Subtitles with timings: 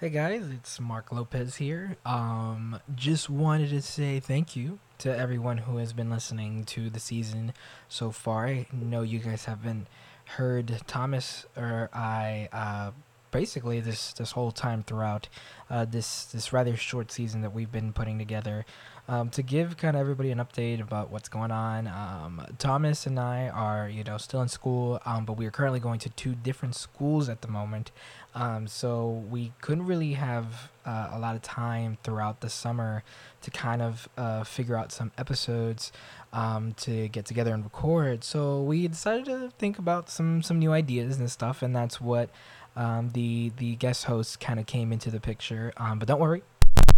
[0.00, 1.98] Hey guys, it's Marq Lopez here.
[2.06, 6.98] Um, just wanted to say thank you to everyone who has been listening to the
[6.98, 7.52] season
[7.86, 8.46] so far.
[8.46, 9.88] I know you guys haven't
[10.24, 12.92] heard Thomas or I uh,
[13.30, 15.28] basically this this whole time throughout
[15.68, 18.64] uh, this this rather short season that we've been putting together.
[19.10, 23.18] Um, to give kind of everybody an update about what's going on, um, Thomas and
[23.18, 26.36] I are you know still in school, um, but we are currently going to two
[26.36, 27.90] different schools at the moment.
[28.36, 33.02] Um, so we couldn't really have uh, a lot of time throughout the summer
[33.42, 35.90] to kind of uh, figure out some episodes
[36.32, 38.22] um, to get together and record.
[38.22, 42.30] So we decided to think about some some new ideas and stuff, and that's what
[42.76, 45.72] um, the the guest hosts kind of came into the picture.
[45.78, 46.44] Um, but don't worry,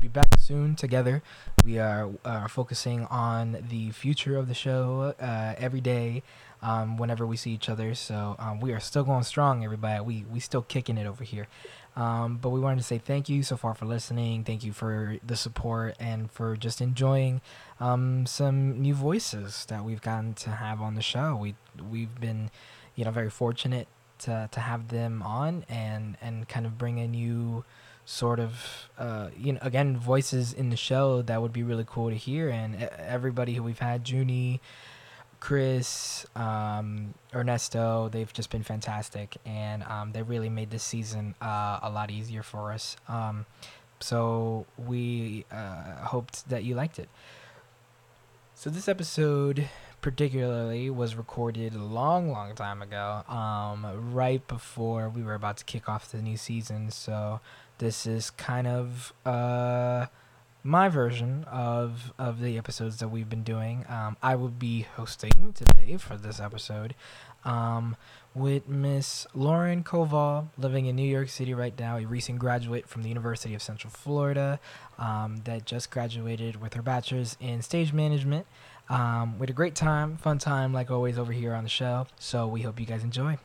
[0.03, 1.23] be back soon together.
[1.65, 6.25] We are uh, focusing on the future of the show uh, every day.
[6.61, 10.01] Um, whenever we see each other, so um, we are still going strong, everybody.
[10.01, 11.49] We we still kicking it over here.
[11.97, 14.45] Um, but we wanted to say thank you so far for listening.
[14.45, 17.41] Thank you for the support and for just enjoying
[17.81, 21.37] um, some new voices that we've gotten to have on the show.
[21.37, 21.55] We
[21.91, 22.51] we've been,
[22.97, 23.87] you know, very fortunate
[24.21, 27.65] to to have them on and and kind of bring a new
[28.05, 32.11] sort of uh, you know again voices in the show that would be really cool
[32.11, 32.49] to hear.
[32.49, 34.61] And everybody who we've had, Junie.
[35.41, 41.81] Chris, um, Ernesto, they've just been fantastic, and um, they really made this season uh,
[41.83, 42.97] a lot easier for us.
[43.09, 43.45] Um,
[43.99, 47.09] so we uh, hoped that you liked it.
[48.55, 49.69] So this episode
[50.03, 55.65] particularly was recorded a long, long time ago, um, right before we were about to
[55.65, 56.91] kick off the new season.
[56.91, 57.41] So
[57.79, 60.07] this is kind of uh,
[60.65, 63.87] my version of of the episodes that we've been doing.
[63.89, 66.95] Um, I will be hosting today for this episode
[67.45, 67.97] um,
[68.35, 73.03] with Miss Lauren Koval, living in New York City right now, a recent graduate from
[73.03, 74.59] the University of Central Florida
[74.99, 78.47] um, that just graduated with her bachelor's in stage management.
[78.89, 82.07] Um, we had a great time, fun time, like always, over here on the show.
[82.19, 83.39] So we hope you guys enjoy.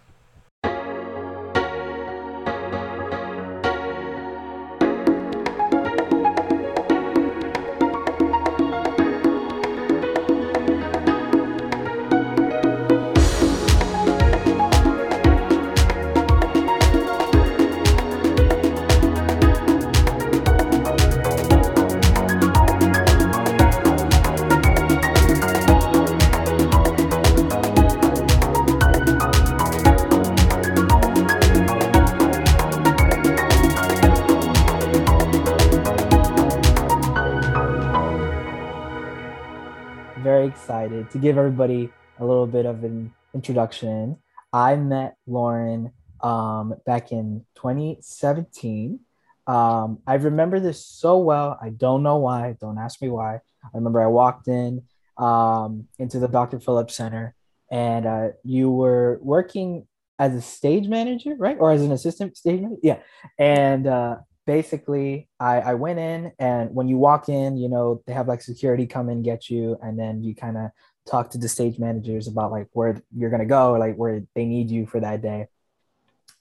[41.28, 41.90] Give everybody
[42.20, 44.16] a little bit of an introduction.
[44.54, 49.02] I met Lauren um, back in 2017.
[49.46, 51.60] Um, I remember this so well.
[51.62, 52.56] I don't know why.
[52.62, 53.36] Don't ask me why.
[53.36, 54.84] I remember I walked in
[55.18, 56.62] um, into the Dr.
[56.62, 57.36] Phillips Center,
[57.70, 59.86] and uh, you were working
[60.20, 62.80] as a stage manager, right, or as an assistant stage manager.
[62.84, 63.00] Yeah,
[63.38, 64.18] and uh,
[64.48, 68.42] basically I, I went in and when you walk in you know they have like
[68.42, 70.72] security come and get you and then you kind of
[71.08, 74.22] talk to the stage managers about like where you're going to go or like where
[74.36, 75.48] they need you for that day.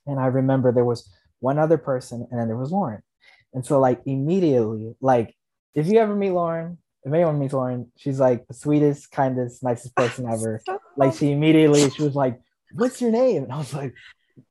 [0.06, 1.09] And i remember there was
[1.41, 3.03] one other person and then there was lauren.
[3.54, 5.34] And so like immediately like
[5.75, 9.94] if you ever meet lauren if anyone meets lauren she's like the sweetest kindest nicest
[9.94, 10.62] person ever.
[10.97, 12.41] Like she immediately she was like
[12.72, 13.44] what's your name?
[13.44, 13.94] And i was like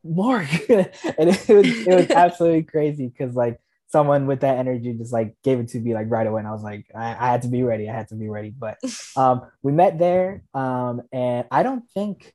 [0.06, 0.70] Marq.
[1.18, 5.36] and it was it was absolutely crazy because like someone with that energy just like
[5.44, 6.40] gave it to me like right away.
[6.40, 7.90] And I was like, I, I had to be ready.
[7.90, 8.50] I had to be ready.
[8.50, 8.78] But
[9.16, 10.44] um we met there.
[10.54, 12.34] Um and I don't think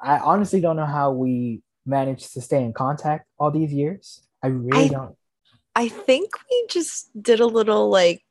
[0.00, 4.22] I honestly don't know how we managed to stay in contact all these years.
[4.42, 5.16] I really I, don't.
[5.74, 8.22] I think we just did a little like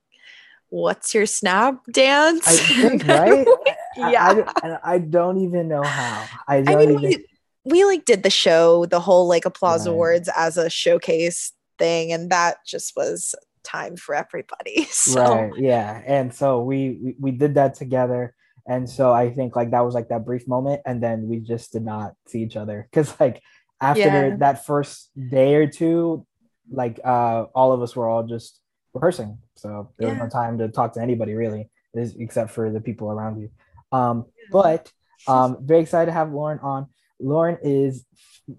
[0.70, 2.48] what's your snap dance?
[2.48, 3.48] I think, right?
[3.96, 4.44] yeah.
[4.64, 6.26] I, I, I, don't even know how.
[6.48, 7.26] I don't I mean, even we,
[7.64, 9.92] we like did the show, the whole like applause right.
[9.92, 14.88] awards as a showcase thing, and that just was time for everybody.
[14.92, 15.24] So.
[15.24, 15.52] Right.
[15.58, 16.02] Yeah.
[16.06, 18.34] And so we, we we did that together.
[18.66, 21.74] And so I think like that was like that brief moment, and then we just
[21.74, 23.42] did not see each other because like
[23.82, 24.36] after yeah.
[24.38, 26.26] that first day or two,
[26.72, 28.62] like uh all of us were all just
[28.94, 30.14] rehearsing, so there yeah.
[30.14, 33.50] was no time to talk to anybody really, except for the people around you.
[33.92, 34.90] Um, but
[35.28, 36.88] um, very excited to have Lauren on.
[37.20, 38.06] Lauren is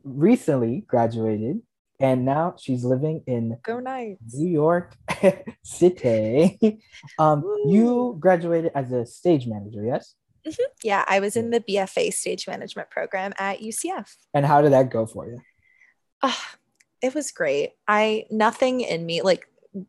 [0.04, 1.60] recently graduated
[2.00, 4.34] and now she's living in Go Knights.
[4.34, 4.94] New York
[5.62, 6.80] City.
[7.18, 10.14] um, you graduated as a stage manager, yes?
[10.46, 10.62] Mm-hmm.
[10.82, 14.14] Yeah, I was in the BFA stage management program at UCF.
[14.34, 15.40] And how did that go for you?
[16.22, 16.32] Uh,
[17.00, 17.72] it was great.
[17.88, 19.46] I nothing in me like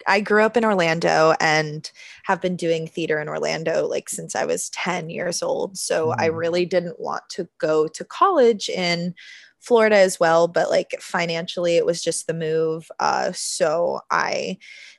[0.08, 1.90] I grew up in Orlando and
[2.24, 5.78] have been doing theater in Orlando like since I was 10 years old.
[5.78, 6.16] So mm.
[6.18, 9.14] I really didn't want to go to college in
[9.66, 12.92] Florida as well, but like financially it was just the move.
[13.00, 14.58] Uh, so I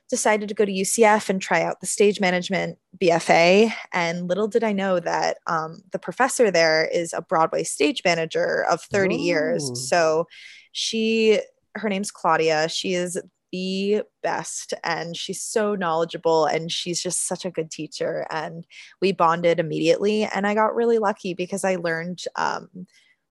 [0.09, 3.71] decided to go to UCF and try out the stage management BFA.
[3.93, 8.65] And little did I know that um, the professor there is a Broadway stage manager
[8.69, 9.19] of 30 Ooh.
[9.19, 9.89] years.
[9.89, 10.25] So
[10.73, 11.39] she,
[11.75, 12.67] her name's Claudia.
[12.67, 13.17] She is
[13.53, 18.65] the best and she's so knowledgeable and she's just such a good teacher and
[19.01, 22.67] we bonded immediately and i got really lucky because i learned um,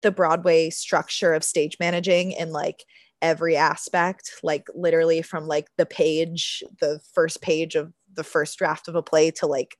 [0.01, 2.83] the broadway structure of stage managing in like
[3.21, 8.87] every aspect like literally from like the page the first page of the first draft
[8.87, 9.77] of a play to like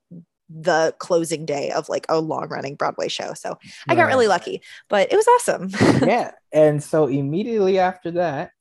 [0.50, 3.34] the closing day of like a long running broadway show.
[3.36, 5.70] So i got really lucky but it was awesome.
[6.08, 8.52] Yeah and so immediately after that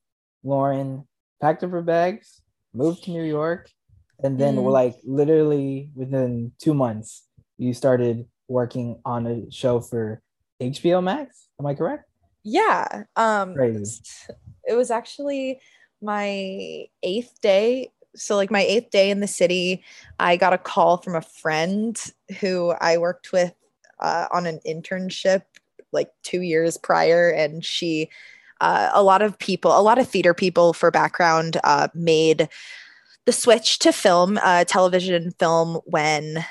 [0.44, 1.08] lauren
[1.40, 2.40] packed up her bags,
[2.74, 3.70] moved to New York,
[4.22, 4.70] and then mm.
[4.70, 7.26] like literally within two months,
[7.56, 10.20] you started working on a show for
[10.60, 11.48] HBO Max.
[11.58, 12.08] Am I correct?
[12.44, 13.04] Yeah.
[13.16, 14.00] Um Crazy.
[14.66, 15.60] it was actually
[16.02, 17.90] my eighth day.
[18.16, 19.82] So like my eighth day in the city,
[20.18, 21.96] I got a call from a friend
[22.40, 23.54] who I worked with
[24.00, 25.42] uh, on an internship
[25.92, 28.10] like two years prior, and she
[28.60, 32.48] uh, a lot of people, a lot of theater people for background uh, made
[33.24, 36.44] the switch to film, uh, television film when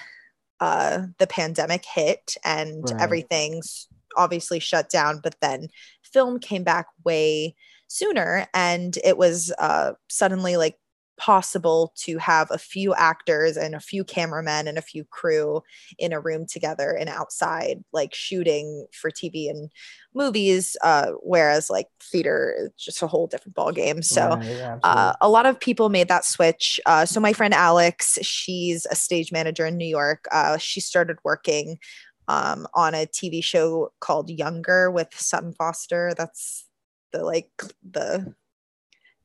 [0.60, 3.02] uh, the pandemic hit and right.
[3.02, 3.87] everything's
[4.18, 5.22] obviously shut down.
[5.24, 5.70] But then
[6.04, 7.56] film came back way
[7.88, 8.48] sooner.
[8.54, 10.78] And it was uh, suddenly like
[11.18, 15.62] possible to have a few actors and a few cameramen and a few crew
[15.98, 19.70] in a room together and outside like shooting for tv and
[20.14, 25.14] movies uh, whereas like theater is just a whole different ball game so yeah, uh,
[25.20, 26.80] a lot of people made that switch.
[26.86, 30.26] Uh, so my friend alex she's a stage manager in new york.
[30.32, 31.80] Uh, she started working
[32.28, 36.66] um, on a tv show called younger with sutton foster that's
[37.12, 37.50] the like
[37.90, 38.34] the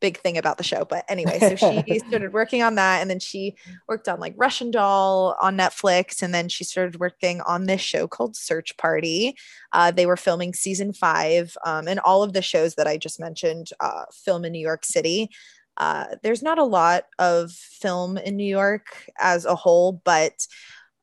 [0.02, 0.84] big thing about the show.
[0.84, 3.54] But anyway, so she started working on that and then she
[3.88, 6.20] worked on like Russian Doll on Netflix.
[6.20, 9.34] And then she started working on this show called Search Party.
[9.72, 13.18] Uh, they were filming season five um, and all of the shows that I just
[13.18, 15.30] mentioned uh, film in New York City.
[15.78, 20.46] Uh, there's not a lot of film in New York as a whole, but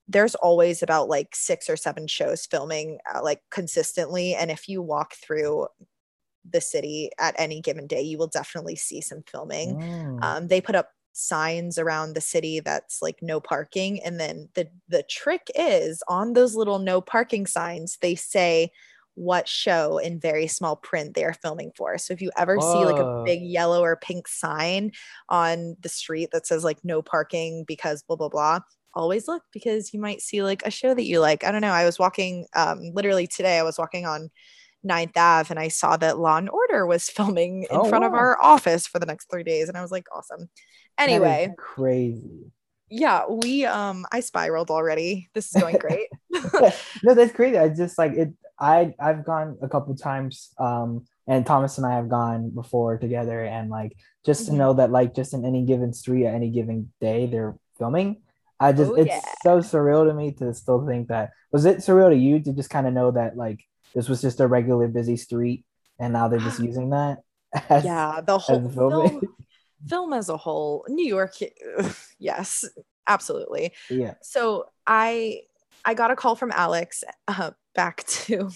[0.09, 4.81] there's always about like six or seven shows filming uh, like consistently and if you
[4.81, 5.67] walk through
[6.51, 9.75] the city at any given day, you will definitely see some filming.
[9.75, 10.23] Mm.
[10.23, 14.69] Um, they put up signs around the city that's like no parking and then the
[14.87, 18.71] the trick is on those little no parking signs they say
[19.15, 21.97] what show in very small print they're filming for.
[21.97, 22.71] So if you ever Whoa.
[22.71, 24.91] see like a big yellow or pink sign
[25.27, 28.59] on the street that says like no parking because blah blah blah,
[28.93, 31.43] always look because you might see like a show that you like.
[31.43, 31.71] I don't know.
[31.71, 34.29] I was walking um literally today I was walking on
[34.83, 38.09] Ninth Ave and I saw that Law and Order was filming in oh, front wow.
[38.09, 39.69] of our office for the next three days.
[39.69, 40.49] And I was like, awesome.
[40.97, 41.53] Anyway.
[41.57, 42.51] crazy.
[42.91, 45.29] Yeah, we um I spiraled already.
[45.33, 46.07] This is going great.
[47.03, 47.57] no, that's crazy.
[47.57, 51.95] I just like it I I've gone a couple times um and Thomas and I
[51.95, 53.95] have gone before together and like
[54.25, 54.57] just to mm-hmm.
[54.57, 58.23] know that like just in any given street at any given day they're filming.
[58.59, 59.21] I just oh, it's yeah.
[59.43, 61.31] so surreal to me to still think that.
[61.51, 63.59] Was it surreal to you to just kind of know that like
[63.93, 65.65] this was just a regular busy street
[65.99, 67.19] and now they're just using that
[67.69, 69.21] as, yeah the whole film,
[69.87, 71.35] film as a whole new york
[72.19, 72.65] yes
[73.07, 73.73] absolutely.
[73.89, 74.13] Yeah.
[74.21, 75.41] So i
[75.83, 78.51] i got a call from alex uh, back to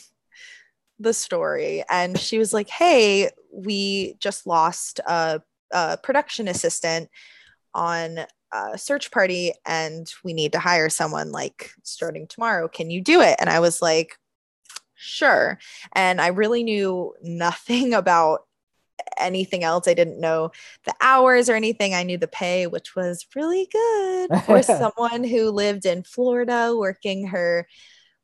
[1.00, 5.42] the story and she was like hey we just lost a,
[5.72, 7.10] a production assistant
[7.74, 8.20] on
[8.54, 13.22] a search party and we need to hire someone like starting tomorrow can you do
[13.22, 14.18] it and i was like
[15.04, 15.60] sure.
[15.94, 18.46] And I really knew nothing about
[19.18, 19.88] anything else.
[19.88, 20.52] I didn't know
[20.86, 21.94] the hours or anything.
[21.94, 27.28] I knew the pay, which was really good for someone who lived in Florida working
[27.28, 27.68] her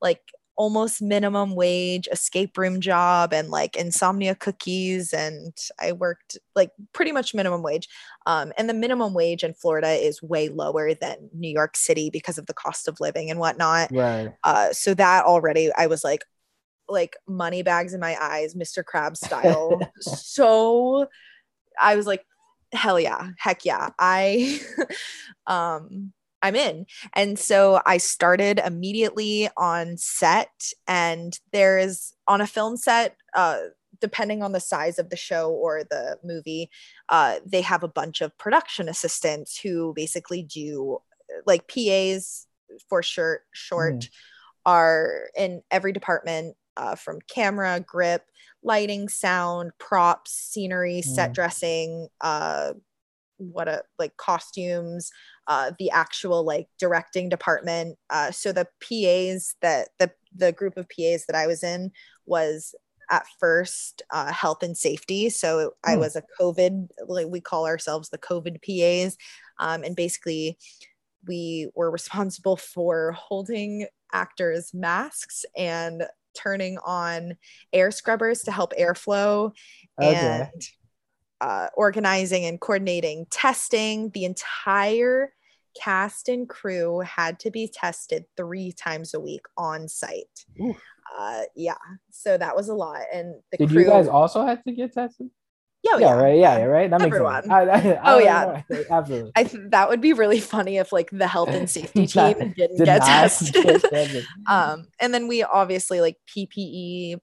[0.01, 0.21] like
[0.59, 7.13] almost minimum wage escape room job and like insomnia cookies and i worked like pretty
[7.13, 7.87] much minimum wage
[8.25, 12.37] um, and the minimum wage in florida is way lower than new york city because
[12.37, 16.25] of the cost of living and whatnot right uh, so that already i was like
[16.89, 18.83] like money bags in my eyes, Mr.
[18.83, 19.79] Krabs style.
[19.99, 21.07] so
[21.79, 22.25] I was like,
[22.73, 23.89] hell yeah, heck yeah.
[23.97, 24.59] I
[25.47, 26.85] um I'm in.
[27.13, 33.57] And so I started immediately on set and there is on a film set uh
[34.01, 36.69] depending on the size of the show or the movie,
[37.09, 40.99] uh, they have a bunch of production assistants who basically do
[41.45, 42.47] like PAs
[42.87, 44.09] for short short mm.
[44.65, 48.23] are in every department uh, from camera, grip,
[48.63, 51.03] lighting, sound, props, scenery, mm.
[51.03, 52.73] set dressing, uh,
[53.37, 55.11] what a like costumes,
[55.49, 57.97] uh, the actual like directing department.
[58.09, 61.91] Uh, so the PAs that the the group of PAs that I was in
[62.27, 62.75] was
[63.09, 65.31] at first uh, health and safety.
[65.31, 66.01] So I hmm.
[66.01, 69.17] was a COVID, like we call ourselves the COVID PAs,
[69.57, 70.59] um, and basically
[71.27, 76.03] we were responsible for holding actors' masks and
[76.35, 77.35] turning on
[77.73, 79.51] air scrubbers to help airflow
[79.99, 80.47] okay.
[80.53, 80.63] and
[81.41, 84.11] uh, organizing and coordinating testing.
[84.11, 85.33] The entire
[85.79, 90.45] cast and crew had to be tested three times a week on site.
[91.17, 91.75] Uh, yeah,
[92.11, 93.01] so that was a lot.
[93.13, 95.29] And the did crew, you guys also have to get tested?
[95.81, 96.37] Yeah, yeah, yeah, right.
[96.37, 96.89] Yeah, right.
[96.89, 97.33] That Everyone.
[97.33, 97.51] makes sense.
[97.51, 98.61] I, I, oh yeah,
[98.91, 99.31] absolutely.
[99.35, 102.77] I th- that would be really funny if like the health and safety team didn't
[102.77, 104.25] did get tested.
[104.47, 107.17] um, and then we obviously like PPE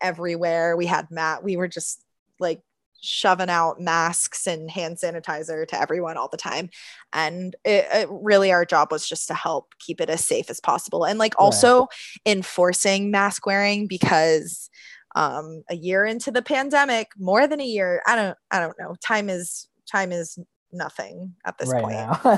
[0.00, 0.76] everywhere.
[0.76, 1.44] We had Matt.
[1.44, 2.02] We were just
[2.40, 2.62] like
[3.00, 6.68] shoving out masks and hand sanitizer to everyone all the time.
[7.12, 10.60] And it, it, really our job was just to help keep it as safe as
[10.60, 11.04] possible.
[11.04, 11.86] And like also
[12.26, 14.68] enforcing mask wearing because
[15.16, 18.94] um a year into the pandemic more than a year i don't i don't know
[19.02, 20.38] time is time is
[20.70, 21.94] nothing at this right point.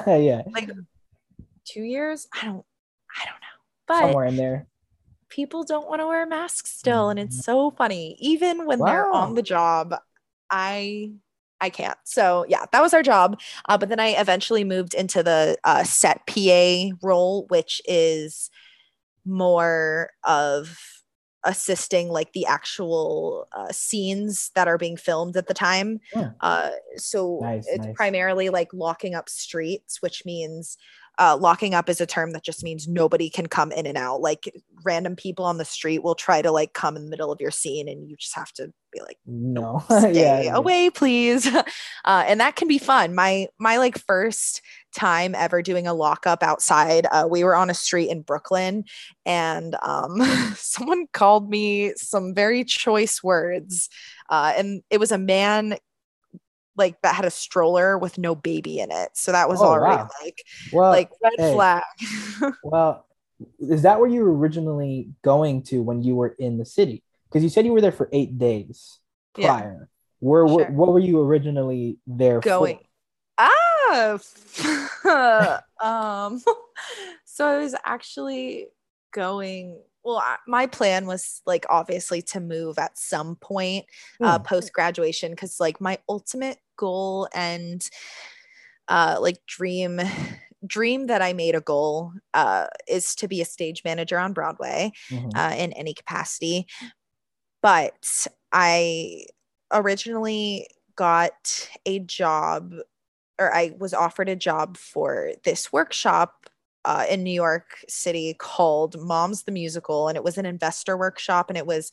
[0.24, 0.42] yeah.
[0.52, 0.70] Like
[1.64, 2.26] two years?
[2.32, 2.64] I don't
[3.16, 3.86] i don't know.
[3.88, 4.66] But somewhere in there.
[5.28, 7.42] people don't want to wear masks still and it's mm-hmm.
[7.42, 8.16] so funny.
[8.20, 8.86] Even when wow.
[8.86, 9.94] they're on the job
[10.50, 11.12] I
[11.60, 11.98] I can't.
[12.04, 13.38] So yeah, that was our job.
[13.68, 18.50] Uh, but then I eventually moved into the uh, set PA role, which is
[19.26, 20.78] more of
[21.44, 26.00] assisting like the actual uh, scenes that are being filmed at the time.
[26.14, 26.30] Yeah.
[26.40, 27.94] Uh, so nice, it's nice.
[27.96, 30.76] primarily like locking up streets, which means
[31.20, 34.22] uh, locking up is a term that just means nobody can come in and out.
[34.22, 34.50] Like
[34.84, 37.50] random people on the street will try to like come in the middle of your
[37.50, 41.48] scene, and you just have to be like, no, stay yeah, away, please.
[42.06, 43.14] Uh, and that can be fun.
[43.14, 44.62] My my like first
[44.94, 47.06] time ever doing a lockup outside.
[47.12, 48.84] Uh, we were on a street in Brooklyn,
[49.26, 50.22] and um,
[50.56, 53.90] someone called me some very choice words.
[54.30, 55.76] Uh, and it was a man
[56.80, 59.10] like that had a stroller with no baby in it.
[59.14, 60.08] So that was oh, already wow.
[60.24, 61.84] like well, like red hey, flag.
[62.64, 63.06] well,
[63.60, 67.04] is that where you were originally going to when you were in the city?
[67.28, 68.98] Because you said you were there for eight days
[69.34, 69.76] prior.
[69.78, 69.86] Yeah.
[70.18, 70.56] Where sure.
[70.56, 72.78] what, what were you originally there going?
[72.78, 72.84] For?
[73.38, 73.60] Ah,
[75.80, 76.42] um,
[77.24, 78.66] so I was actually
[79.12, 83.86] going well I, my plan was like obviously to move at some point
[84.22, 84.44] uh, mm.
[84.44, 87.88] post graduation because like my ultimate goal and
[88.88, 90.00] uh, like dream
[90.66, 94.92] dream that I made a goal uh, is to be a stage manager on Broadway
[95.10, 95.30] mm-hmm.
[95.34, 96.66] uh, in any capacity.
[97.62, 99.26] But I
[99.72, 102.74] originally got a job
[103.38, 106.50] or I was offered a job for this workshop
[106.84, 111.48] uh, in New York City called Moms the Musical, and it was an investor workshop,
[111.48, 111.90] and it was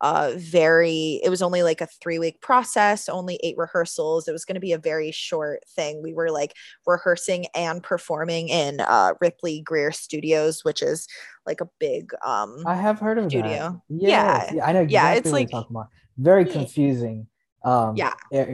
[0.00, 4.44] uh, very it was only like a three week process only eight rehearsals it was
[4.44, 6.52] going to be a very short thing we were like
[6.86, 11.06] rehearsing and performing in uh, ripley Grier studios which is
[11.46, 13.80] like a big um i have heard of studio.
[13.88, 14.50] Yes.
[14.50, 15.88] yeah yeah i know exactly yeah it's like talking about.
[16.18, 17.26] very confusing
[17.64, 18.12] um yeah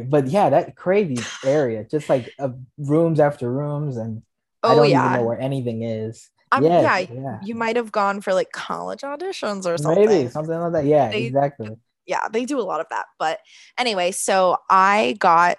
[0.09, 4.23] but yeah that crazy area just like uh, rooms after rooms and
[4.63, 5.07] oh, I don't yeah.
[5.07, 6.31] even know where anything is.
[6.53, 10.07] Um, yes, yeah, yeah, you might have gone for like college auditions or something.
[10.07, 10.85] Maybe something like that.
[10.85, 11.77] Yeah, they, exactly.
[12.07, 13.07] Yeah, they do a lot of that.
[13.21, 13.39] But
[13.79, 15.59] anyway, so I got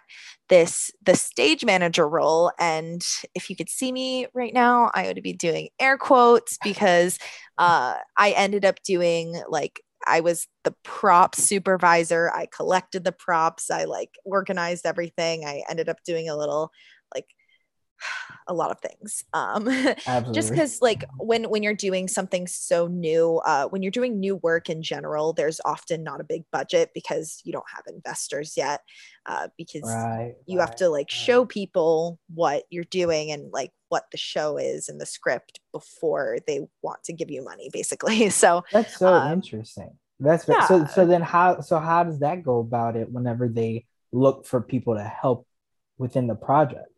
[0.50, 3.01] this the stage manager role, and
[3.34, 7.17] if you could see me right now, I would be doing air quotes because
[7.58, 12.31] uh, I ended up doing like I was the prop supervisor.
[12.34, 13.72] I collected the props.
[13.72, 15.46] I like organized everything.
[15.46, 16.72] I ended up doing a little
[18.48, 19.70] a lot of things um
[20.34, 24.36] just because like when when you're doing something so new uh when you're doing new
[24.38, 28.81] work in general there's often not a big budget because you don't have investors yet
[29.25, 31.12] uh because right, you right, have to like right.
[31.12, 36.38] show people what you're doing and like what the show is and the script before
[36.48, 40.65] they want to give you money basically so that's so um, interesting that's yeah.
[40.67, 44.62] so so then how so how does that go about it whenever they look for
[44.62, 45.48] people to help
[45.98, 46.91] within the project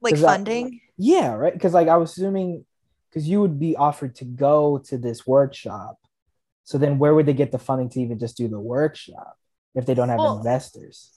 [0.00, 2.64] like funding I, yeah right because like i was assuming
[3.08, 5.98] because you would be offered to go to this workshop
[6.64, 9.36] so then where would they get the funding to even just do the workshop
[9.74, 11.10] if they don't have well, investors.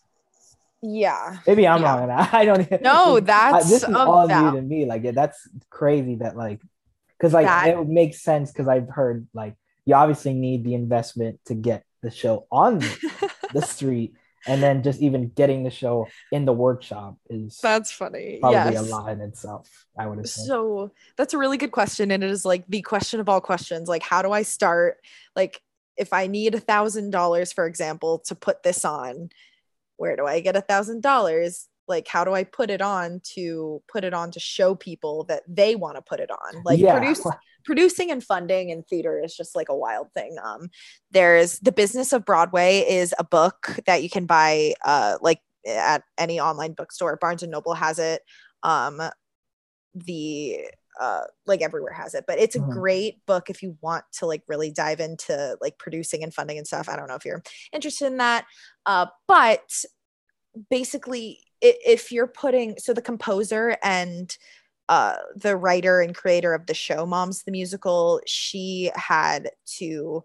[0.81, 1.37] Yeah.
[1.47, 1.99] Maybe I'm yeah.
[1.99, 2.09] wrong.
[2.09, 2.81] I don't.
[2.81, 4.85] No, that's I, this is all new to me.
[4.85, 6.61] Like yeah, that's crazy that like
[7.17, 11.39] because like that, it makes sense because I've heard like you obviously need the investment
[11.45, 12.79] to get the show on
[13.53, 14.15] the street
[14.47, 18.39] and then just even getting the show in the workshop is that's funny.
[18.41, 18.88] probably yes.
[18.88, 20.45] a lot in itself i would assume.
[20.45, 23.88] So that's a really good question and it is like the question of all questions.
[23.88, 24.97] Like how do i start?
[25.35, 25.62] Like
[25.97, 29.29] if i need a thousand dollars for example to put this on
[29.97, 31.67] where do i get a thousand dollars?
[31.88, 35.43] Like how do i put it on to put it on to show people that
[35.47, 36.63] they want to put it on?
[36.63, 36.97] Like yeah.
[36.97, 37.25] produce
[37.65, 40.36] producing and funding in theater is just like a wild thing.
[40.43, 40.70] Um
[41.12, 46.03] there's the business of broadway is a book that you can buy uh like at
[46.17, 47.17] any online bookstore.
[47.17, 48.22] Barnes and noble has it.
[48.63, 49.01] Um
[49.96, 50.60] the
[51.00, 52.25] uh like everywhere has it.
[52.27, 52.72] But it's a mm-hmm.
[52.72, 56.67] great book if you want to like really dive into like producing and funding and
[56.67, 56.89] stuff.
[56.89, 58.46] I don't know if you're interested in that.
[58.86, 59.84] Uh but
[60.70, 64.38] basically if you're putting so the composer and
[64.89, 70.23] uh, the writer and creator of the show moms the musical she had to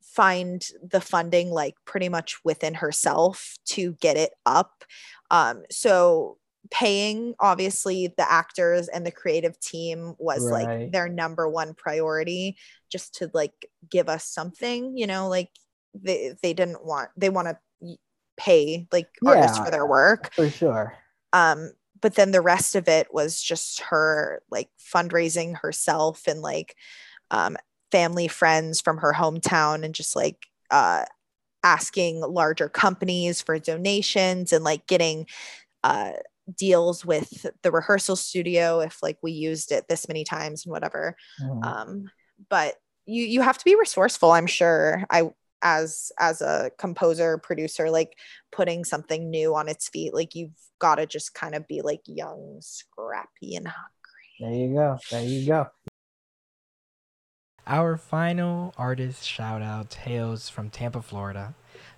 [0.00, 4.84] find the funding like pretty much within herself to get it up.
[5.30, 6.38] Um, so
[6.70, 10.80] paying obviously the actors and the creative team was right.
[10.80, 12.56] like their number one priority
[12.90, 15.50] just to like give us something you know like
[15.92, 17.58] they they didn't want they want to
[18.36, 20.32] pay like yeah, artists for their work.
[20.34, 20.94] For sure.
[21.32, 21.70] Um
[22.02, 26.76] but then the rest of it was just her like fundraising herself and like
[27.30, 27.56] um
[27.90, 31.04] family friends from her hometown and just like uh
[31.64, 35.26] asking larger companies for donations and like getting
[35.84, 36.12] uh
[36.58, 41.16] deals with the rehearsal studio if like we used it this many times and whatever
[41.40, 41.64] mm.
[41.64, 42.10] um
[42.50, 42.74] but
[43.06, 45.30] you you have to be resourceful i'm sure i
[45.62, 48.18] as as a composer producer like
[48.50, 52.00] putting something new on its feet like you've got to just kind of be like
[52.06, 53.90] young scrappy and hungry
[54.40, 55.66] there you go there you go
[57.66, 61.54] our final artist shout out hails from Tampa, Florida.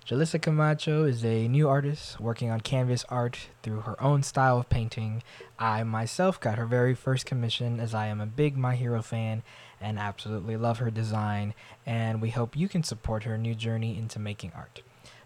[0.07, 4.69] Jelissa Camacho is a new artist working on canvas art through her own style of
[4.69, 5.23] painting.
[5.57, 9.41] I myself got her very first commission as I am a big My Hero fan
[9.81, 11.53] and absolutely love her design,
[11.85, 14.81] and we hope you can support her new journey into making art.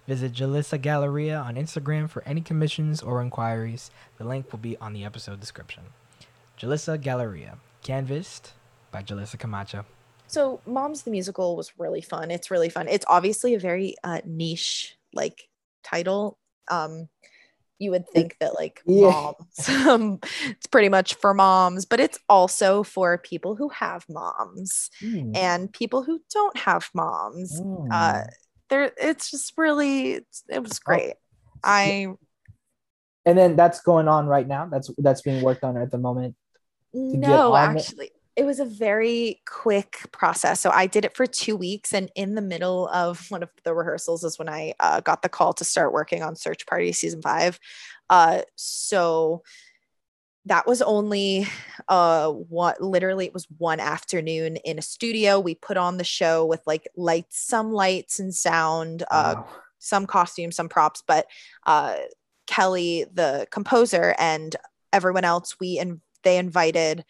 [0.08, 3.92] Visit Jelissa Galleria on Instagram for any commissions or inquiries.
[4.18, 5.84] The link will be on the episode description.
[6.60, 8.54] Jelissa Galleria, canvassed
[8.92, 9.86] by Jelissa Camacho.
[10.28, 12.32] So, Moms the Musical was really fun.
[12.32, 12.88] It's really fun.
[12.88, 15.48] It's obviously a very uh, niche like
[15.84, 16.38] title.
[16.70, 17.10] Um,
[17.80, 19.10] you would think that like yeah.
[19.10, 24.90] moms um, it's pretty much for moms but it's also for people who have moms
[25.02, 25.36] mm.
[25.36, 27.88] and people who don't have moms mm.
[27.92, 28.24] uh
[28.70, 31.60] there it's just really it was oh, great oh.
[31.64, 32.08] i
[33.26, 36.36] and then that's going on right now that's that's being worked on at the moment
[36.94, 40.60] no actually it was a very quick process.
[40.60, 43.74] So I did it for two weeks, and in the middle of one of the
[43.74, 47.22] rehearsals is when I uh, got the call to start working on Search Party season
[47.22, 47.60] five.
[48.10, 49.44] Uh, so
[50.46, 51.48] that was only
[51.90, 56.46] uh what literally it was one afternoon in a studio we put on the show
[56.46, 59.48] with like lights some lights and sound uh wow.
[59.80, 61.28] some costumes some props but
[61.66, 61.96] uh
[62.48, 64.56] kelly the composer and
[64.92, 67.06] everyone else we and they invited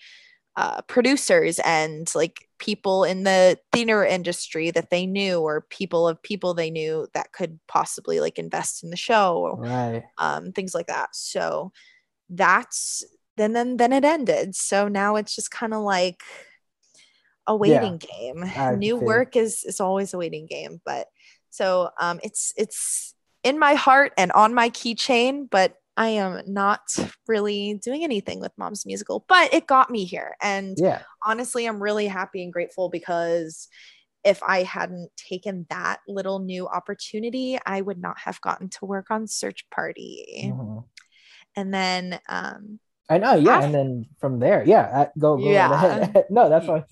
[0.59, 6.21] uh, producers and like people in the theater industry that they knew or people of
[6.21, 10.03] people they knew that could possibly like invest in the show right.
[10.17, 11.15] um things like that.
[11.15, 11.71] So
[12.29, 13.05] that's
[13.37, 14.53] then then then it ended.
[14.53, 16.23] So now it's just kind of like
[17.47, 21.07] a waiting yeah, game new work is is always a waiting game but
[21.49, 26.79] so um it's it's in my heart and on my keychain but I am not
[27.27, 30.33] really doing anything with Mom's Musical, but it got me here.
[30.41, 31.01] And yeah.
[31.25, 33.67] honestly, I'm really happy and grateful because
[34.23, 39.11] if I hadn't taken that little new opportunity, I would not have gotten to work
[39.11, 40.45] on Search Party.
[40.45, 40.79] Mm-hmm.
[41.57, 43.57] And then, um, I know, yeah.
[43.57, 46.13] After- and then from there, yeah, uh, go, go yeah.
[46.29, 46.85] no, that's fine.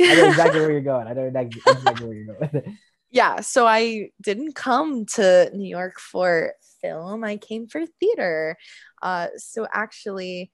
[0.00, 1.06] I know exactly where you're going.
[1.06, 2.78] I know exactly where you're going.
[3.10, 3.40] yeah.
[3.40, 8.56] So I didn't come to New York for film, I came for theater.
[9.02, 10.52] Uh, so actually,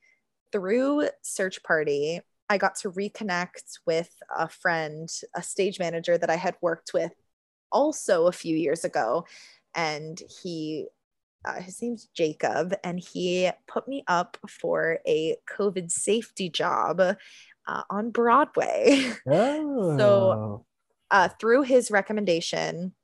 [0.52, 6.36] through Search Party, I got to reconnect with a friend, a stage manager that I
[6.36, 7.12] had worked with
[7.72, 9.26] also a few years ago.
[9.74, 10.86] And he,
[11.44, 17.82] uh, his name's Jacob, and he put me up for a COVID safety job uh,
[17.88, 19.12] on Broadway.
[19.26, 19.96] Oh.
[19.98, 20.66] so,
[21.10, 22.94] uh, through his recommendation,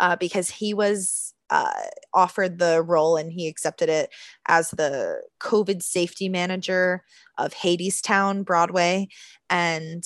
[0.00, 1.72] uh, because he was uh,
[2.12, 4.10] offered the role and he accepted it
[4.46, 7.04] as the COVID safety manager
[7.38, 9.08] of Hadestown Broadway.
[9.50, 10.04] And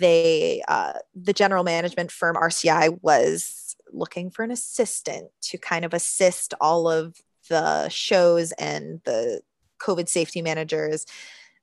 [0.00, 5.94] they, uh, the general management firm RCI was looking for an assistant to kind of
[5.94, 7.16] assist all of
[7.48, 9.40] the shows and the
[9.80, 11.06] COVID safety managers,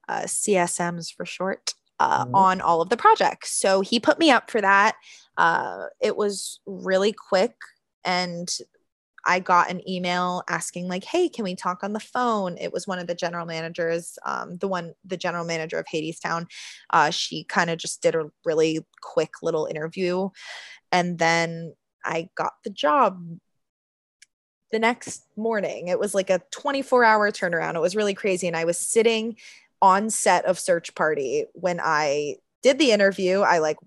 [0.08, 2.36] uh, CSMs for short, uh, mm-hmm.
[2.36, 3.52] on all of the projects.
[3.52, 4.96] So he put me up for that.
[5.38, 7.56] Uh, it was really quick
[8.06, 8.50] and
[9.26, 12.88] I got an email asking like, "Hey, can we talk on the phone?" It was
[12.88, 16.48] one of the general managers, um, the one, the general manager of Hadestown.
[16.90, 20.30] Uh, she kind of just did a really quick little interview,
[20.92, 21.74] and then
[22.06, 23.20] I got the job
[24.72, 25.88] the next morning.
[25.88, 27.76] It was like a 24 hour turnaround.
[27.76, 29.38] It was really crazy, and I was sitting
[29.82, 33.42] on set of Search Party when I did the interview.
[33.42, 33.78] I like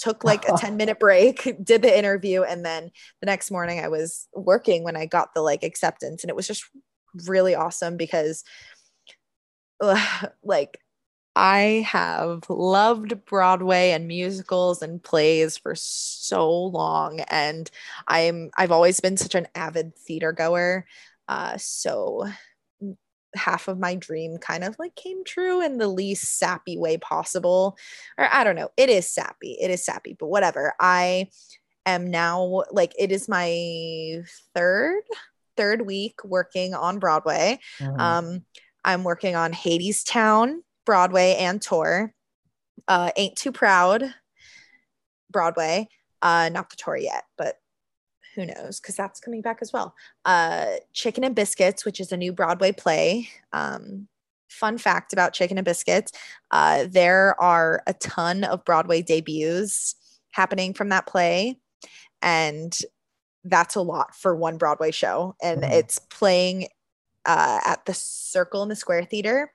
[0.00, 3.88] took like a 10 minute break, did the interview, and then the next morning I
[3.88, 6.24] was working when I got the like acceptance.
[6.24, 6.64] And it was just
[7.26, 8.44] really awesome because
[10.42, 10.78] like
[11.36, 17.70] I have loved Broadway and musicals and plays for so long and
[18.06, 20.86] I'm I've always been such an avid theater goer.
[21.28, 22.26] Uh, so
[23.34, 27.76] half of my dream kind of like came true in the least sappy way possible.
[28.18, 28.70] Or I don't know.
[28.76, 29.56] It is sappy.
[29.60, 30.74] It is sappy, but whatever.
[30.80, 31.28] I
[31.86, 34.22] am now like it is my
[34.54, 35.02] third
[35.56, 37.58] third week working on Broadway.
[37.78, 38.00] Mm-hmm.
[38.00, 38.44] Um
[38.84, 42.14] I'm working on Hadestown, Broadway and tour.
[42.88, 44.14] Uh Ain't Too Proud,
[45.30, 45.88] Broadway.
[46.22, 47.56] Uh not the tour yet, but
[48.34, 48.80] who knows?
[48.80, 49.94] Because that's coming back as well.
[50.24, 53.28] Uh chicken and biscuits which is a new broadway play.
[53.52, 54.08] Um
[54.48, 56.10] fun fact about chicken and biscuits
[56.50, 59.94] uh there are a ton of broadway debuts
[60.32, 61.56] happening from that play
[62.20, 62.76] and
[63.44, 65.34] that's a lot for one broadway show.
[65.42, 65.72] And mm-hmm.
[65.72, 66.68] it's playing
[67.26, 69.52] uh at the circle in the square theater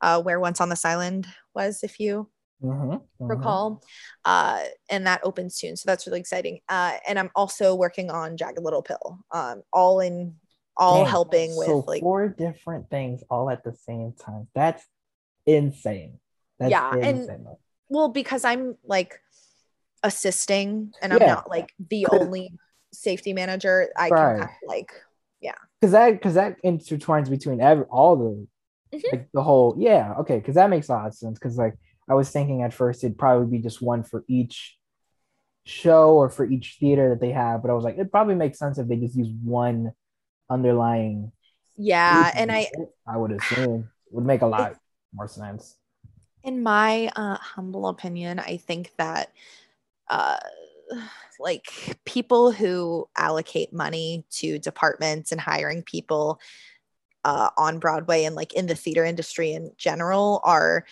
[0.00, 2.28] uh where once on this island was if you
[2.64, 3.26] Mm-hmm, mm-hmm.
[3.26, 3.82] recall
[4.24, 8.38] uh and that opens soon so that's really exciting uh and i'm also working on
[8.38, 10.36] jagged little pill um all in
[10.78, 14.82] all Dang, helping so with like four different things all at the same time that's
[15.44, 16.18] insane
[16.58, 17.28] that's yeah insane.
[17.28, 17.46] and
[17.90, 19.20] well because i'm like
[20.02, 21.34] assisting and i'm yeah.
[21.34, 22.54] not like the only
[22.90, 24.10] safety manager i right.
[24.10, 24.92] can kind of like
[25.42, 28.46] yeah because that because that intertwines between every all the
[28.96, 29.08] mm-hmm.
[29.12, 31.74] like the whole yeah okay because that makes a lot of sense because like
[32.08, 34.76] I was thinking at first it'd probably be just one for each
[35.64, 38.58] show or for each theater that they have, but I was like, it probably makes
[38.58, 39.92] sense if they just use one
[40.48, 41.32] underlying.
[41.76, 42.68] Yeah, and I
[43.06, 44.76] I would assume would make a lot
[45.12, 45.76] more sense.
[46.44, 49.32] In my uh, humble opinion, I think that
[50.08, 50.38] uh,
[51.40, 56.40] like people who allocate money to departments and hiring people
[57.24, 60.84] uh, on Broadway and like in the theater industry in general are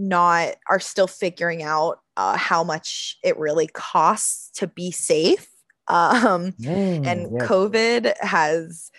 [0.00, 5.48] not are still figuring out uh, how much it really costs to be safe
[5.88, 7.46] um, mm, and yeah.
[7.46, 8.90] covid has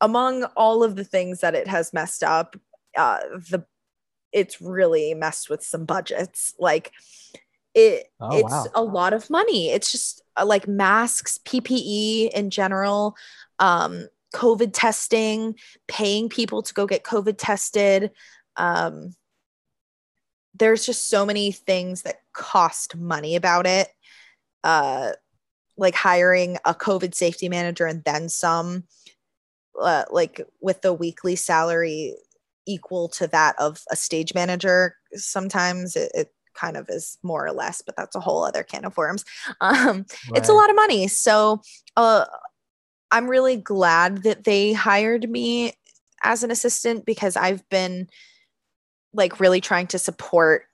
[0.00, 2.56] among all of the things that it has messed up
[2.96, 3.20] uh,
[3.50, 3.64] the
[4.32, 6.92] it's really messed with some budgets like
[7.74, 8.66] it oh, it's wow.
[8.74, 13.16] a lot of money it's just uh, like masks ppe in general
[13.58, 15.54] um, covid testing
[15.88, 18.10] paying people to go get covid tested
[18.56, 19.14] um,
[20.54, 23.88] there's just so many things that cost money about it.
[24.62, 25.12] Uh,
[25.76, 28.84] like hiring a COVID safety manager and then some,
[29.80, 32.14] uh, like with the weekly salary
[32.66, 34.96] equal to that of a stage manager.
[35.14, 38.84] Sometimes it, it kind of is more or less, but that's a whole other can
[38.84, 39.24] of worms.
[39.60, 40.36] Um, right.
[40.36, 41.08] It's a lot of money.
[41.08, 41.60] So
[41.96, 42.26] uh,
[43.10, 45.72] I'm really glad that they hired me
[46.22, 48.08] as an assistant because I've been
[49.14, 50.64] like really trying to support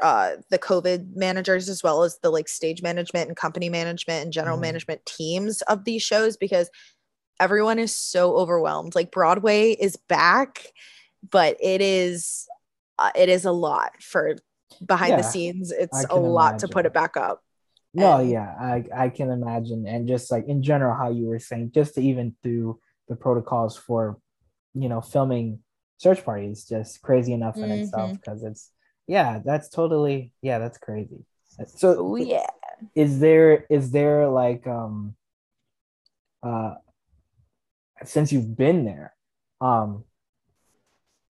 [0.00, 4.32] uh, the COVID managers as well as the like stage management and company management and
[4.32, 4.62] general mm.
[4.62, 6.70] management teams of these shows because
[7.38, 8.94] everyone is so overwhelmed.
[8.94, 10.66] Like Broadway is back,
[11.30, 12.48] but it is
[12.98, 14.36] uh, it is a lot for
[14.84, 15.70] behind yeah, the scenes.
[15.72, 16.68] It's a lot imagine.
[16.68, 17.42] to put it back up.
[17.92, 21.40] No, and, yeah, I I can imagine, and just like in general, how you were
[21.40, 24.18] saying, just to even through the protocols for,
[24.74, 25.58] you know, filming
[26.00, 27.82] search party is just crazy enough in mm-hmm.
[27.82, 28.70] itself because it's
[29.06, 31.26] yeah that's totally yeah that's crazy.
[31.76, 32.46] So Ooh, yeah.
[32.94, 35.14] is there is there like um
[36.42, 36.74] uh
[38.04, 39.14] since you've been there
[39.60, 40.04] um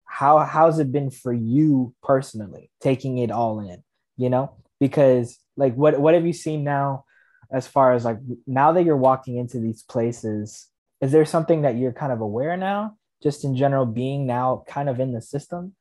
[0.05, 3.83] how how's it been for you personally taking it all in
[4.17, 4.55] you know?
[4.79, 7.05] Because like what what have you seen now
[7.51, 10.67] as far as like now that you're walking into these places
[11.01, 14.89] is there something that you're kind of aware now just in general being now kind
[14.89, 15.75] of in the system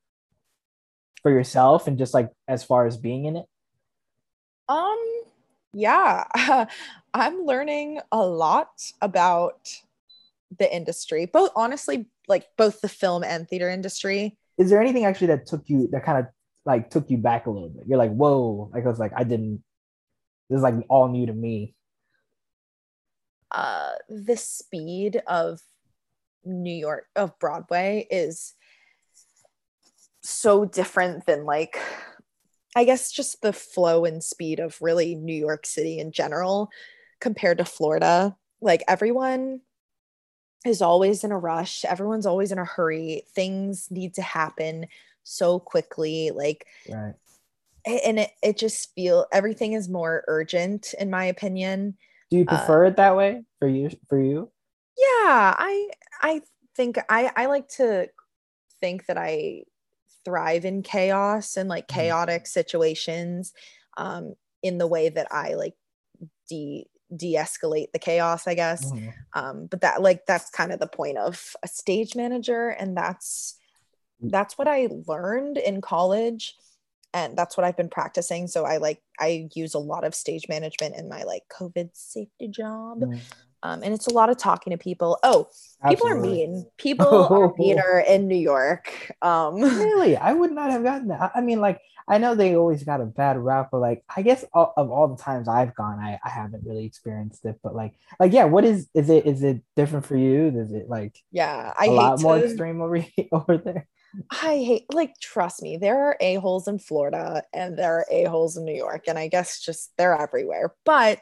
[1.23, 3.47] for yourself and just like as far as being in it?
[4.69, 4.99] Um
[5.73, 6.25] yeah.
[7.15, 9.81] I'm learning a lot about
[10.59, 14.37] the industry both honestly like both the film and theater industry.
[14.57, 16.27] Is there anything actually that took you that kind of
[16.65, 17.85] like took you back a little bit?
[17.89, 19.63] You're like whoa like i was like i didn't
[20.49, 21.75] this is like all new to me.
[23.51, 25.61] Uh the speed of
[26.45, 28.55] new york of broadway is
[30.23, 31.79] so different than like
[32.77, 36.71] I guess just the flow and speed of really New York City in general
[37.21, 38.37] compared to Florida.
[38.61, 39.61] Like everyone
[40.67, 43.23] is always in a rush, everyone's always in a hurry.
[43.35, 44.87] Things need to happen
[45.23, 46.31] so quickly.
[46.35, 47.15] Like, right.
[47.87, 51.97] and it, it just feel everything is more urgent in my opinion.
[52.31, 54.51] Do you prefer uh, it that way for you for you?
[54.97, 55.91] Yeah, I
[56.23, 56.43] I
[56.77, 58.09] think I I like to
[58.81, 59.65] think that I
[60.25, 62.01] thrive in chaos and like mm-hmm.
[62.01, 63.53] chaotic situations
[63.97, 65.75] um, in the way that I like
[66.49, 69.09] de de-escalate the chaos i guess mm-hmm.
[69.35, 73.57] um, but that like that's kind of the point of a stage manager and that's
[74.21, 76.57] that's what i learned in college
[77.13, 80.47] and that's what i've been practicing so i like i use a lot of stage
[80.49, 83.19] management in my like covid safety job mm-hmm.
[83.65, 85.19] Um, and it's a lot of talking to people.
[85.23, 85.49] Oh,
[85.89, 86.11] people Absolutely.
[86.11, 86.67] are mean.
[86.77, 89.11] People are meaner in New York.
[89.23, 91.33] Um, really, I would not have gotten that.
[91.35, 94.45] I mean, like I know they always got a bad rap, but like I guess
[94.53, 97.59] all, of all the times I've gone, I, I haven't really experienced it.
[97.63, 99.25] But like like yeah, what is is it?
[99.25, 100.53] Is it different for you?
[100.55, 103.89] Is it like yeah, I a lot more extreme over over there?
[104.31, 108.67] I hate like trust me, there are a-holes in Florida and there are a-holes in
[108.67, 110.75] New York, and I guess just they're everywhere.
[110.85, 111.21] But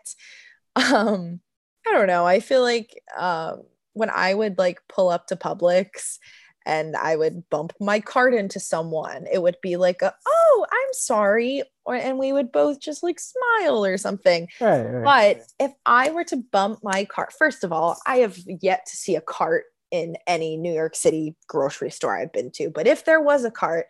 [0.74, 1.40] um
[1.86, 2.26] I don't know.
[2.26, 6.18] I feel like um, when I would like pull up to Publix
[6.64, 10.92] and I would bump my cart into someone, it would be like, a, "Oh, I'm
[10.92, 14.48] sorry," or and we would both just like smile or something.
[14.60, 15.04] Right, right.
[15.04, 18.96] But if I were to bump my cart, first of all, I have yet to
[18.96, 22.70] see a cart in any New York City grocery store I've been to.
[22.70, 23.86] But if there was a cart,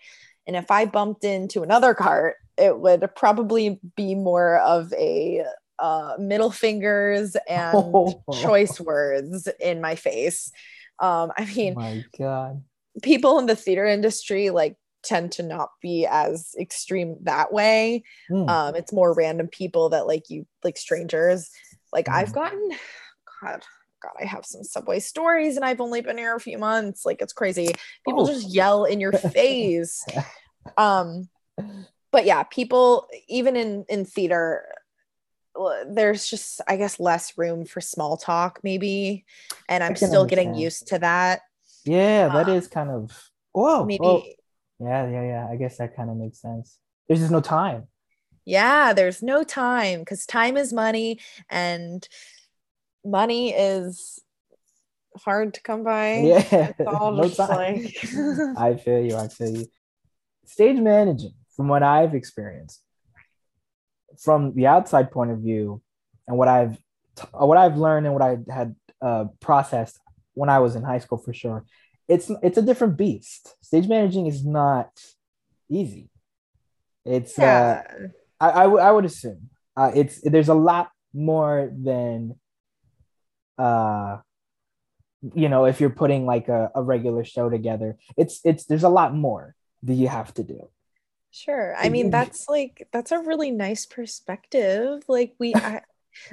[0.47, 5.45] and if I bumped into another cart, it would probably be more of a
[5.83, 8.23] uh, middle fingers and oh.
[8.41, 10.51] choice words in my face.
[11.01, 12.63] Um, I mean, oh my God,
[13.03, 18.05] people in the theater industry like tend to not be as extreme that way.
[18.31, 18.49] Mm.
[18.49, 21.51] Um, it's more random people that like you like strangers.
[21.93, 22.15] Like mm.
[22.15, 22.71] I've gotten,
[23.43, 23.63] God,
[24.03, 27.05] God, I have some subway stories and I've only been here a few months.
[27.05, 27.69] Like it's crazy.
[28.07, 28.33] People oh.
[28.33, 30.07] just yell in your face.
[30.77, 31.29] um,
[32.13, 34.67] but yeah, people even in in theater,
[35.87, 39.25] there's just i guess less room for small talk maybe
[39.69, 40.31] and i'm still understand.
[40.31, 41.43] getting used to that
[41.85, 44.23] yeah that uh, is kind of whoa maybe whoa.
[44.81, 47.87] yeah yeah yeah i guess that kind of makes sense there's just no time
[48.45, 52.09] yeah there's no time because time is money and
[53.05, 54.21] money is
[55.19, 57.83] hard to come by yeah no time.
[57.83, 58.57] Like...
[58.57, 59.67] i feel you i feel you
[60.47, 62.82] stage managing from what i've experienced
[64.21, 65.83] from the outside point of view
[66.27, 66.79] and what I've
[67.33, 69.99] what I've learned and what I had uh, processed
[70.35, 71.65] when I was in high school for sure,
[72.09, 73.55] it's it's a different beast.
[73.63, 74.91] Stage managing is not
[75.71, 76.09] easy.
[77.05, 77.83] It's uh, yeah.
[77.89, 78.07] uh,
[78.41, 82.35] I, I, w- I would assume uh, it's there's a lot more than
[83.59, 84.17] uh
[85.35, 88.89] you know if you're putting like a, a regular show together it's it's there's a
[88.89, 90.69] lot more that you have to do
[91.33, 91.75] Sure.
[91.77, 95.03] I mean, that's like that's a really nice perspective.
[95.09, 95.81] Like we I,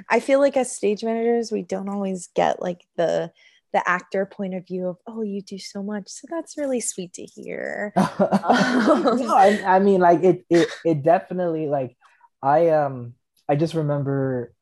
[0.08, 3.32] I feel like as stage managers, we don't always get like the
[3.72, 7.12] the actor point of view of oh you do so much so that's really sweet
[7.12, 11.96] to hear um, no, I, I, mean like it, it it definitely like
[12.42, 13.14] i um
[13.48, 14.52] i just remember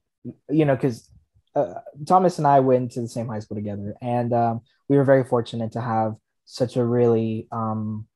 [0.51, 1.09] you know because
[1.55, 1.75] uh,
[2.07, 5.25] thomas and i went to the same high school together and um, we were very
[5.25, 8.07] fortunate to have such a really um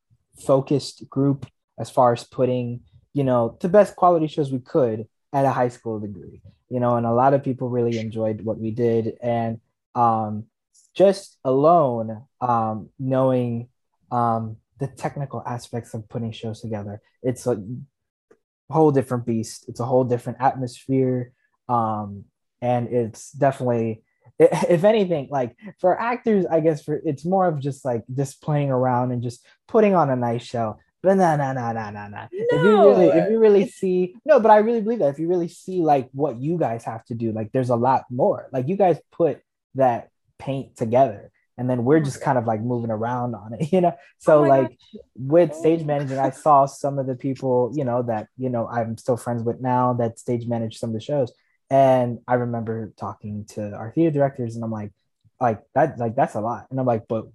[0.45, 1.47] focused group
[1.79, 2.81] as far as putting,
[3.13, 6.43] you know, the best quality shows we could at a high school degree.
[6.69, 9.15] You know, and a lot of people really enjoyed what we did.
[9.23, 9.61] And
[9.95, 10.45] um,
[10.95, 13.69] just alone, um, knowing
[14.11, 17.63] um, the technical aspects of putting shows together, it's a
[18.71, 19.67] whole different beast.
[19.69, 21.33] It's a whole different atmosphere.
[21.69, 22.25] Um,
[22.63, 24.03] and it's definitely
[24.39, 28.71] if anything like for actors i guess for it's more of just like just playing
[28.71, 32.29] around and just putting on a nice show But no, no, no, no, no, no.
[32.31, 35.29] If you really, if you really see, no, but I really believe that if you
[35.29, 38.49] really see like what you guys have to do, like there's a lot more.
[38.53, 39.41] Like you guys put
[39.75, 43.81] that paint together and then we're just kind of like moving around on it, you
[43.81, 43.95] know.
[44.19, 45.03] So oh like gosh.
[45.17, 48.97] with stage managing, I saw some of the people, you know, that you know I'm
[48.97, 51.33] still friends with now that stage manage some of the shows,
[51.71, 54.93] and I remember talking to our theater directors, and I'm like,
[55.41, 57.27] like that, like that's a lot, and I'm like, but,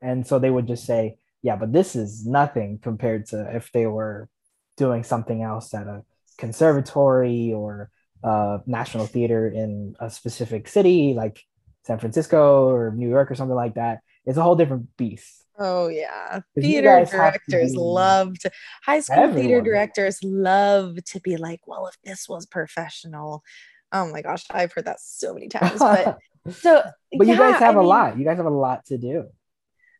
[0.00, 3.86] and so they would just say, yeah, but this is nothing compared to if they
[3.86, 4.30] were
[4.78, 6.02] doing something else at a
[6.38, 7.90] conservatory or
[8.22, 11.44] a national theater in a specific city, like
[11.82, 14.00] San Francisco or New York or something like that.
[14.24, 15.44] It's a whole different beast.
[15.58, 16.40] Oh yeah.
[16.58, 18.50] Theater directors love to
[18.82, 19.42] high school everyone.
[19.42, 23.44] theater directors love to be like, well, if this was professional.
[23.92, 25.78] Oh my gosh, I've heard that so many times.
[25.78, 26.16] But
[26.52, 28.18] so But yeah, you guys have I a mean, lot.
[28.18, 29.26] You guys have a lot to do.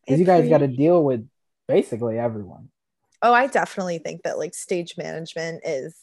[0.07, 1.27] Because you guys got to deal with
[1.67, 2.69] basically everyone.
[3.21, 5.95] Oh, I definitely think that like stage management is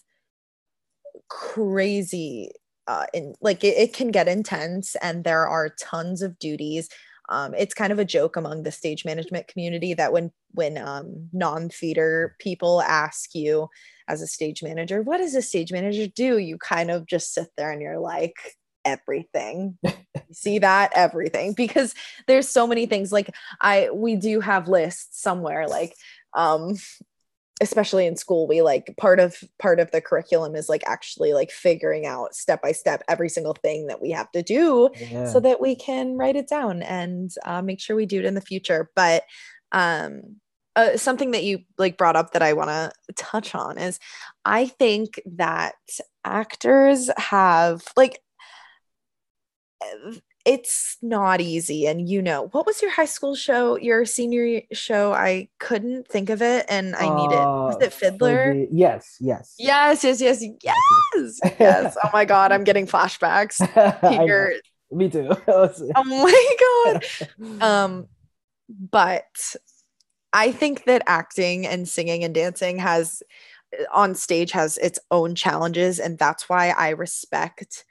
[1.29, 2.51] crazy
[2.87, 6.89] uh in like it, it can get intense and there are tons of duties
[7.29, 11.29] um, it's kind of a joke among the stage management community that when when um,
[11.33, 13.69] non-theater people ask you
[14.09, 17.49] as a stage manager what does a stage manager do you kind of just sit
[17.57, 18.35] there and you're like
[18.85, 19.79] everything.
[20.33, 20.93] See that?
[20.95, 21.53] Everything.
[21.53, 21.95] Because
[22.27, 25.95] there's so many things like i we do have lists somewhere like
[26.35, 26.75] um
[27.61, 31.51] especially in school we like part of part of the curriculum is like actually like
[31.51, 35.27] figuring out step by step every single thing that we have to do yeah.
[35.27, 38.35] so that we can write it down and uh, make sure we do it in
[38.35, 38.91] the future.
[38.97, 39.23] But
[39.71, 40.37] um
[40.75, 43.99] uh, something that you like brought up that I want to touch on is
[44.47, 45.75] I think that
[46.25, 48.21] actors have like
[50.45, 51.87] it's not easy.
[51.87, 55.13] And you know what was your high school show your senior show?
[55.13, 58.55] I couldn't think of it and i needed uh, was it fiddler?
[58.55, 59.55] the, yes yes.
[59.59, 63.61] Yes yes yes yes yes oh my god i'm getting flashbacks.
[64.91, 65.31] Me too.
[65.49, 66.57] Oh my
[66.91, 67.05] god.
[67.61, 68.09] Um
[68.91, 69.55] but
[70.33, 73.23] i think that acting and singing and dancing has
[73.93, 77.85] on stage has its own challenges and that's why i respect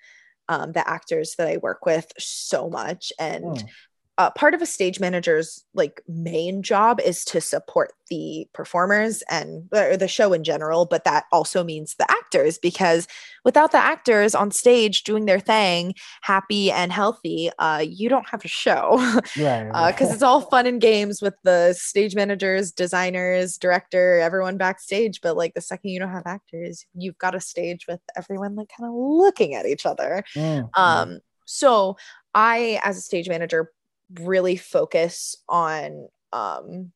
[0.52, 3.14] um, the actors that I work with so much.
[3.18, 3.68] And mm
[4.17, 9.69] uh, part of a stage manager's like main job is to support the performers and
[9.74, 13.08] or the show in general but that also means the actors because
[13.45, 18.43] without the actors on stage doing their thing happy and healthy uh, you don't have
[18.43, 18.97] a show.
[19.21, 20.02] Because right, right.
[20.02, 25.38] uh, it's all fun and games with the stage managers designers director everyone backstage but
[25.38, 28.89] like the second you don't have actors you've got a stage with everyone like kind
[28.89, 30.24] of looking at each other.
[30.36, 30.69] Mm.
[30.76, 31.97] Um so
[32.34, 33.71] I, as a stage manager,
[34.19, 36.91] really focus on um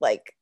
[0.00, 0.34] like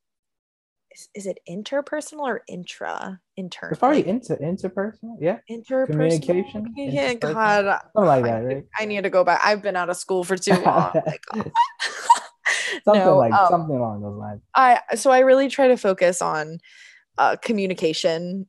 [0.91, 5.39] is, is it interpersonal or intra intern it's probably inter interpersonal yeah.
[5.51, 5.87] Interpersonal?
[5.87, 7.81] Communication yeah god.
[7.95, 8.65] Something like that right?
[8.79, 9.41] I, need to go back.
[9.43, 10.93] I've been out of school for too long.
[10.95, 11.25] Like,
[12.85, 14.43] something no, like um, something along those lines.
[14.55, 16.59] I so i really try to focus on
[17.19, 18.47] uh, communication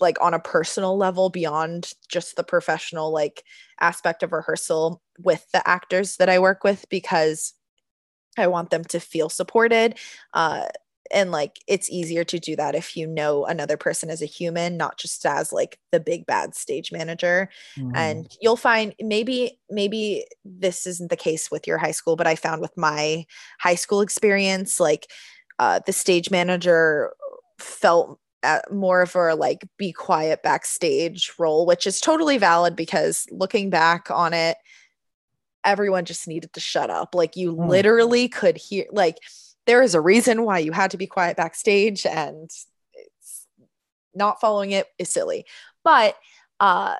[0.00, 3.42] like on a personal level beyond just the professional like
[3.80, 7.54] aspect of rehearsal with the actors that I work with because
[8.38, 9.98] I want them to feel supported.
[10.32, 10.66] Uh,
[11.12, 14.76] and like it's easier to do that if you know another person as a human
[14.76, 17.90] not just as like the big bad stage manager mm-hmm.
[17.94, 22.34] and you'll find maybe maybe this isn't the case with your high school but i
[22.34, 23.24] found with my
[23.58, 25.10] high school experience like
[25.58, 27.12] uh, the stage manager
[27.58, 28.18] felt
[28.70, 34.10] more of a like be quiet backstage role, which is totally valid because looking back
[34.10, 34.56] on it,
[35.64, 37.14] everyone just needed to shut up.
[37.14, 37.68] Like you mm.
[37.68, 39.18] literally could hear like
[39.66, 42.50] there is a reason why you had to be quiet backstage and
[42.94, 43.46] it's
[44.14, 45.44] not following it is silly.
[45.84, 46.16] But
[46.58, 46.96] uh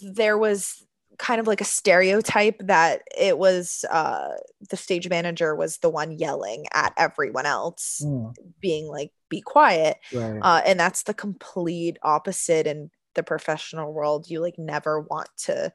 [0.00, 0.84] there was
[1.18, 4.30] kind of like a stereotype that it was uh
[4.70, 8.34] the stage manager was the one yelling at everyone else mm.
[8.60, 10.38] being like be quiet right.
[10.42, 15.72] uh and that's the complete opposite in the professional world you like never want to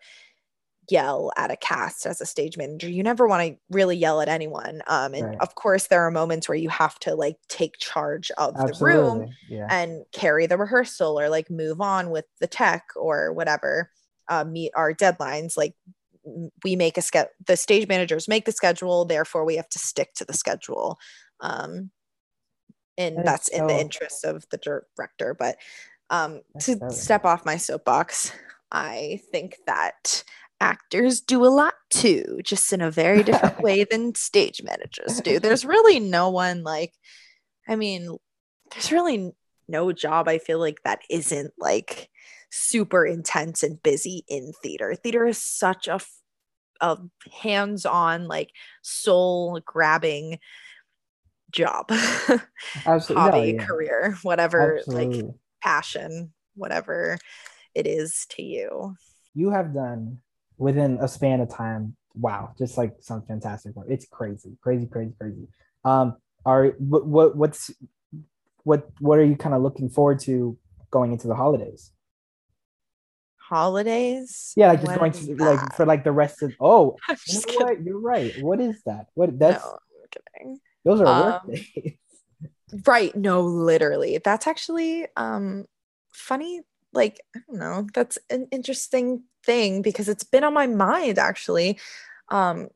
[0.89, 4.27] yell at a cast as a stage manager you never want to really yell at
[4.27, 5.37] anyone um and right.
[5.39, 8.77] of course there are moments where you have to like take charge of Absolutely.
[8.79, 9.67] the room yeah.
[9.69, 13.89] and carry the rehearsal or like move on with the tech or whatever
[14.29, 15.73] uh, meet our deadlines like
[16.63, 20.13] we make a schedule the stage managers make the schedule therefore we have to stick
[20.15, 20.97] to the schedule
[21.39, 21.91] um
[22.97, 25.57] and that that's so, in the interest of the director but
[26.09, 28.31] um to so step off my soapbox
[28.71, 30.23] i think that
[30.59, 35.39] actors do a lot too just in a very different way than stage managers do
[35.39, 36.93] there's really no one like
[37.67, 38.17] I mean,
[38.71, 39.31] there's really
[39.67, 42.09] no job I feel like that isn't like
[42.51, 44.95] super intense and busy in theater.
[44.95, 45.99] Theater is such a
[46.81, 46.97] a
[47.41, 48.49] hands-on like
[48.81, 50.39] soul grabbing
[51.53, 51.89] job
[52.85, 53.15] Absolutely.
[53.15, 53.65] hobby yeah.
[53.65, 55.21] career whatever Absolutely.
[55.21, 57.17] like passion whatever
[57.73, 58.95] it is to you
[59.33, 60.17] you have done
[60.57, 65.13] within a span of time wow just like some fantastic work it's crazy crazy crazy
[65.19, 65.47] crazy
[65.85, 67.71] um are what, what what's
[68.63, 70.57] what what are you kind of looking forward to
[70.91, 71.91] going into the holidays
[73.37, 75.43] holidays yeah like just going to that?
[75.43, 76.95] like for like the rest of oh
[77.27, 77.83] you know what?
[77.83, 80.59] you're right what is that what that's no, I'm kidding.
[80.83, 81.93] Those are um, work days.
[82.87, 83.15] right.
[83.15, 84.19] No literally.
[84.23, 85.65] That's actually um
[86.11, 86.61] funny
[86.93, 87.87] like i don't know.
[87.93, 91.79] That's an interesting thing because it's been on my mind actually.
[92.29, 92.69] Um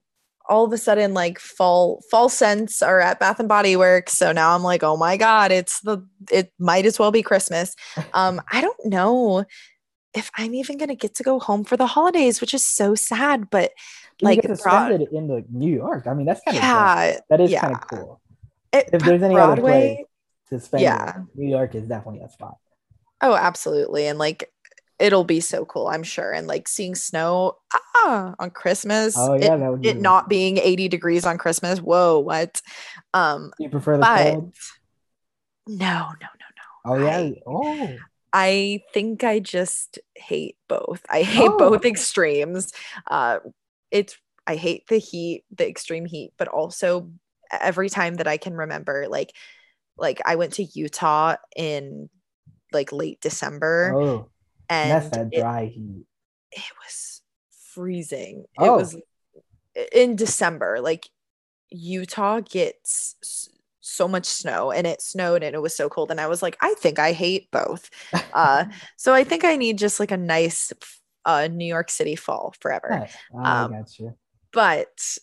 [0.49, 4.13] all of a sudden like fall fall scents are at bath and body works.
[4.13, 7.75] So now i'm like oh my god it's the it might as well be christmas.
[8.13, 9.45] Um i don't know
[10.17, 13.49] if i'm even gonna get to go home for the holidays which is so sad
[13.49, 13.71] but
[14.21, 17.11] like you to spend it in the new york i mean that's kind of yeah
[17.11, 17.21] cool.
[17.29, 17.61] that is yeah.
[17.61, 18.21] kind of cool
[18.73, 20.05] it, if there's any Broadway, other place
[20.49, 22.57] to spend yeah new york is definitely a spot
[23.21, 24.51] oh absolutely and like
[24.99, 26.31] it'll be so cool, I'm sure.
[26.31, 29.15] And like seeing snow ah, on Christmas.
[29.17, 31.79] Oh yeah, it, that would it not being 80 degrees on Christmas.
[31.79, 32.61] Whoa, what?
[33.13, 34.55] Um you prefer the but, cold?
[35.67, 36.93] No, no, no, no.
[36.93, 37.17] Oh yeah.
[37.17, 37.95] I, oh.
[38.33, 41.05] I think I just hate both.
[41.09, 41.57] I hate oh.
[41.57, 42.73] both extremes.
[43.09, 43.39] Uh
[43.91, 47.11] it's I hate the heat, the extreme heat, but also
[47.51, 49.33] every time that I can remember, like
[49.97, 52.09] like I went to Utah in
[52.71, 53.93] like late December.
[53.95, 54.29] Oh
[54.69, 56.05] and that's that dry it, heat.
[56.51, 57.21] It was
[57.73, 58.45] freezing.
[58.57, 58.65] Oh.
[58.65, 58.97] It was
[59.93, 60.79] in December.
[60.81, 61.09] Like
[61.69, 63.49] Utah gets
[63.87, 66.57] so much snow and it snowed and it was so cold and I was like
[66.61, 67.89] I think I hate both.
[68.33, 68.65] Uh
[68.97, 70.73] so I think I need just like a nice
[71.25, 72.89] uh New York City fall forever.
[72.89, 73.15] Nice.
[73.33, 74.15] Um, got you.
[74.51, 75.17] But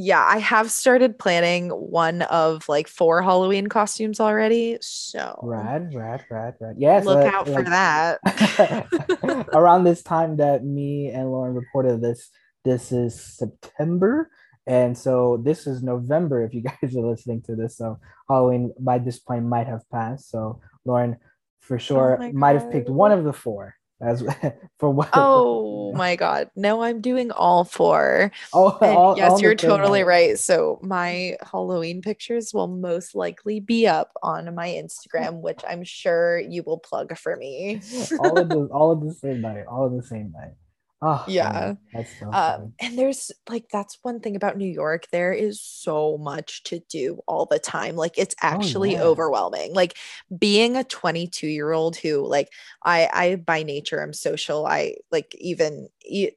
[0.00, 4.78] yeah, I have started planning one of like four Halloween costumes already.
[4.80, 6.76] So rad, rad, rad, rad.
[6.78, 9.46] Yes, look uh, out like, for that.
[9.52, 12.30] around this time that me and Lauren reported this,
[12.64, 14.30] this is September.
[14.68, 17.76] And so this is November if you guys are listening to this.
[17.76, 17.98] So
[18.28, 20.30] Halloween by this point might have passed.
[20.30, 21.16] So Lauren
[21.60, 24.22] for oh sure oh might have picked one of the four as
[24.78, 26.50] for what oh my god.
[26.54, 28.30] No i'm doing all four.
[28.52, 30.38] Oh all, yes all you're totally right.
[30.38, 36.38] So my halloween pictures will most likely be up on my instagram which i'm sure
[36.38, 37.80] you will plug for me.
[38.20, 40.52] All of the all of the same night all of the same night
[41.00, 41.74] Oh, yeah.
[42.18, 45.04] So um, and there's like, that's one thing about New York.
[45.12, 47.94] There is so much to do all the time.
[47.94, 49.04] Like, it's oh, actually oh, yeah.
[49.04, 49.74] overwhelming.
[49.74, 49.96] Like,
[50.36, 52.48] being a 22 year old who, like,
[52.84, 54.66] I, I by nature am social.
[54.66, 55.88] I like, even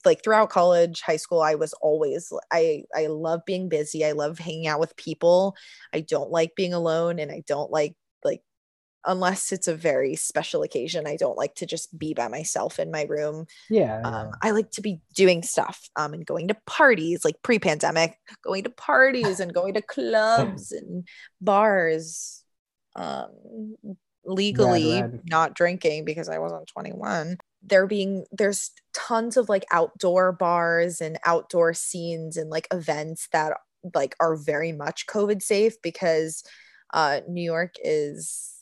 [0.06, 4.06] like throughout college, high school, I was always, I, I love being busy.
[4.06, 5.56] I love hanging out with people.
[5.92, 7.96] I don't like being alone and I don't like
[9.06, 12.92] unless it's a very special occasion i don't like to just be by myself in
[12.92, 13.46] my room.
[13.70, 18.18] Yeah, um, i like to be doing stuff um, and going to parties like pre-pandemic
[18.44, 21.08] going to parties and going to clubs and
[21.40, 22.44] bars
[22.96, 23.30] um,
[24.26, 25.22] legally rad, rad.
[25.26, 31.18] not drinking because i wasn't 21 there being there's tons of like outdoor bars and
[31.26, 33.58] outdoor scenes and like events that
[33.96, 36.44] like are very much covid safe because
[36.94, 38.61] uh new york is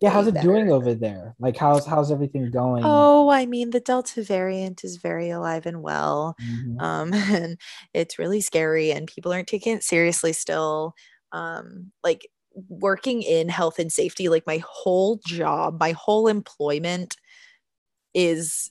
[0.00, 0.48] yeah how's it better.
[0.48, 4.96] doing over there like how's how's everything going oh i mean the delta variant is
[4.96, 6.78] very alive and well mm-hmm.
[6.80, 7.58] um and
[7.92, 10.94] it's really scary and people aren't taking it seriously still
[11.32, 12.26] um like
[12.68, 17.16] working in health and safety like my whole job my whole employment
[18.14, 18.70] is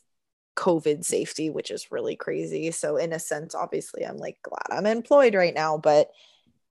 [0.55, 4.85] covid safety which is really crazy so in a sense obviously i'm like glad i'm
[4.85, 6.09] employed right now but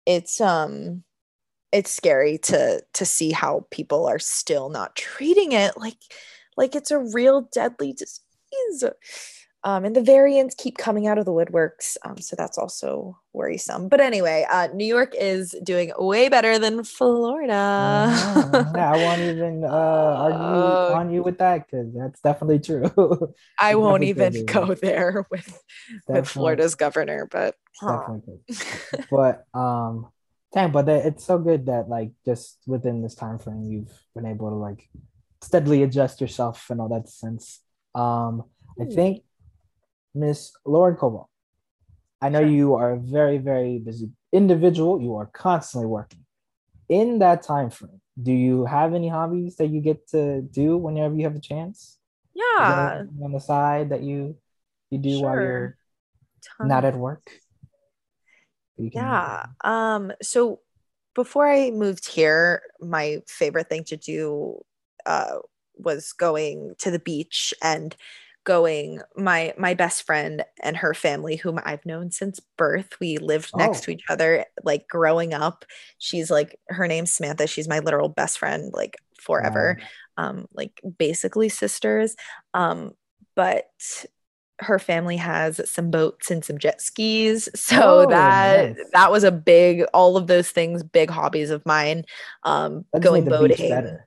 [0.07, 1.03] it's um
[1.73, 5.99] it's scary to to see how people are still not treating it like
[6.57, 8.85] like it's a real deadly disease.
[9.63, 13.89] Um, and the variants keep coming out of the woodworks um, so that's also worrisome.
[13.89, 17.53] But anyway uh, new york is doing way better than florida.
[17.53, 23.35] Uh, yeah, i won't even uh, argue on you with that because that's definitely true.
[23.59, 26.21] I won't even go there with definitely.
[26.21, 28.17] with florida's governor but huh.
[29.11, 30.09] but um
[30.53, 34.51] Dang, but it's so good that like just within this time frame you've been able
[34.51, 34.89] to like
[35.43, 37.61] steadily adjust yourself and all that sense.
[37.95, 38.45] Um,
[38.81, 38.95] I hmm.
[38.95, 39.23] think
[40.15, 41.27] Miss Lauren Koval,
[42.21, 45.01] I know you are a very, very busy individual.
[45.01, 46.25] You are constantly working.
[46.89, 51.15] in that time frame, do you have any hobbies that you get to do whenever
[51.15, 51.99] you have a chance?
[52.35, 53.05] Yeah.
[53.23, 54.37] On the side that you
[54.91, 55.23] you do sure.
[55.23, 55.77] while you're
[56.59, 56.69] Ton.
[56.69, 57.31] not at work.
[58.93, 59.47] Yeah.
[59.63, 60.13] Um.
[60.23, 60.61] So
[61.15, 64.61] before I moved here, my favorite thing to do
[65.07, 65.39] uh,
[65.77, 67.97] was going to the beach and
[68.45, 73.51] going my my best friend and her family whom i've known since birth we lived
[73.55, 73.85] next oh.
[73.85, 75.67] to each other like growing up
[75.99, 79.79] she's like her name's samantha she's my literal best friend like forever
[80.17, 80.25] wow.
[80.25, 82.17] um like basically sisters
[82.55, 82.93] um
[83.37, 83.67] but
[84.61, 87.49] her family has some boats and some jet skis.
[87.61, 88.87] So oh, that nice.
[88.93, 92.05] that was a big all of those things big hobbies of mine
[92.43, 93.99] um going boating.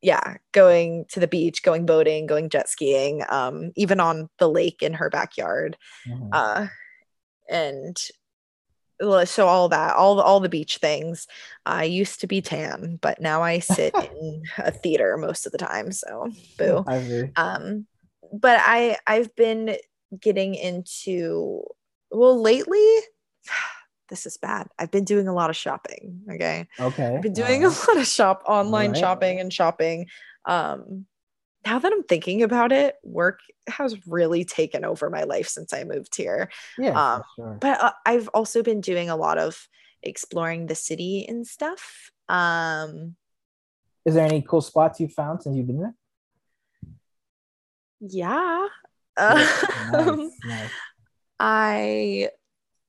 [0.00, 4.82] yeah going to the beach going boating going jet skiing um even on the lake
[4.82, 5.76] in her backyard.
[6.08, 6.28] Mm-hmm.
[6.32, 6.66] uh
[7.48, 7.96] and
[9.24, 11.26] so all that all all the beach things.
[11.66, 15.58] I used to be tan but now i sit in a theater most of the
[15.58, 16.84] time so boo.
[17.36, 17.86] um
[18.32, 19.76] but I I've been
[20.20, 21.62] getting into
[22.10, 22.96] well lately
[24.08, 24.68] this is bad.
[24.78, 26.20] I've been doing a lot of shopping.
[26.30, 26.66] Okay.
[26.78, 27.16] Okay.
[27.16, 28.98] I've been doing a lot of shop online right.
[28.98, 30.06] shopping and shopping.
[30.44, 31.06] Um,
[31.64, 35.84] now that I'm thinking about it, work has really taken over my life since I
[35.84, 36.50] moved here.
[36.76, 37.14] Yeah.
[37.14, 37.58] Um, sure.
[37.60, 39.66] But uh, I've also been doing a lot of
[40.02, 42.10] exploring the city and stuff.
[42.28, 43.16] Um,
[44.04, 45.94] is there any cool spots you found since you've been there?
[48.02, 48.66] Yeah.
[49.18, 49.64] nice,
[50.44, 50.70] nice.
[51.38, 52.28] I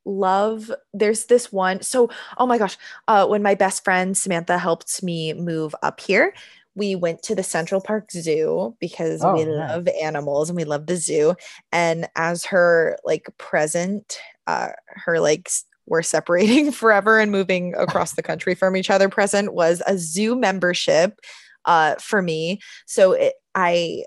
[0.06, 5.02] love there's this one so oh my gosh uh when my best friend Samantha helped
[5.02, 6.34] me move up here
[6.76, 9.70] we went to the Central Park Zoo because oh, we nice.
[9.70, 11.36] love animals and we love the zoo
[11.72, 15.50] and as her like present uh her like
[15.86, 20.36] we're separating forever and moving across the country from each other present was a zoo
[20.36, 21.18] membership
[21.64, 24.04] uh for me so it, I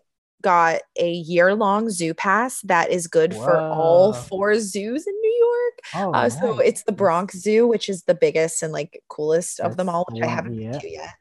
[0.47, 3.43] got a year long zoo pass that is good Whoa.
[3.43, 6.07] for all four zoos in New York.
[6.07, 6.29] Oh, uh.
[6.31, 9.89] So it's the Bronx Zoo, which is the biggest and like coolest That's of them
[9.89, 11.15] all, which I haven't been to yet.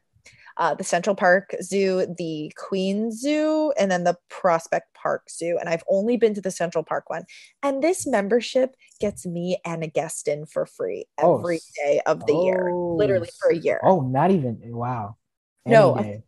[0.58, 5.58] Uh, the Central Park Zoo, the Queen Zoo, and then the Prospect Park Zoo.
[5.58, 7.24] And I've only been to the Central Park one.
[7.64, 12.00] And this membership gets me and a guest in for free oh, every oh, day
[12.06, 13.80] of the oh, year, literally for a year.
[13.82, 15.16] Oh, not even wow.
[15.66, 16.22] Any no, day.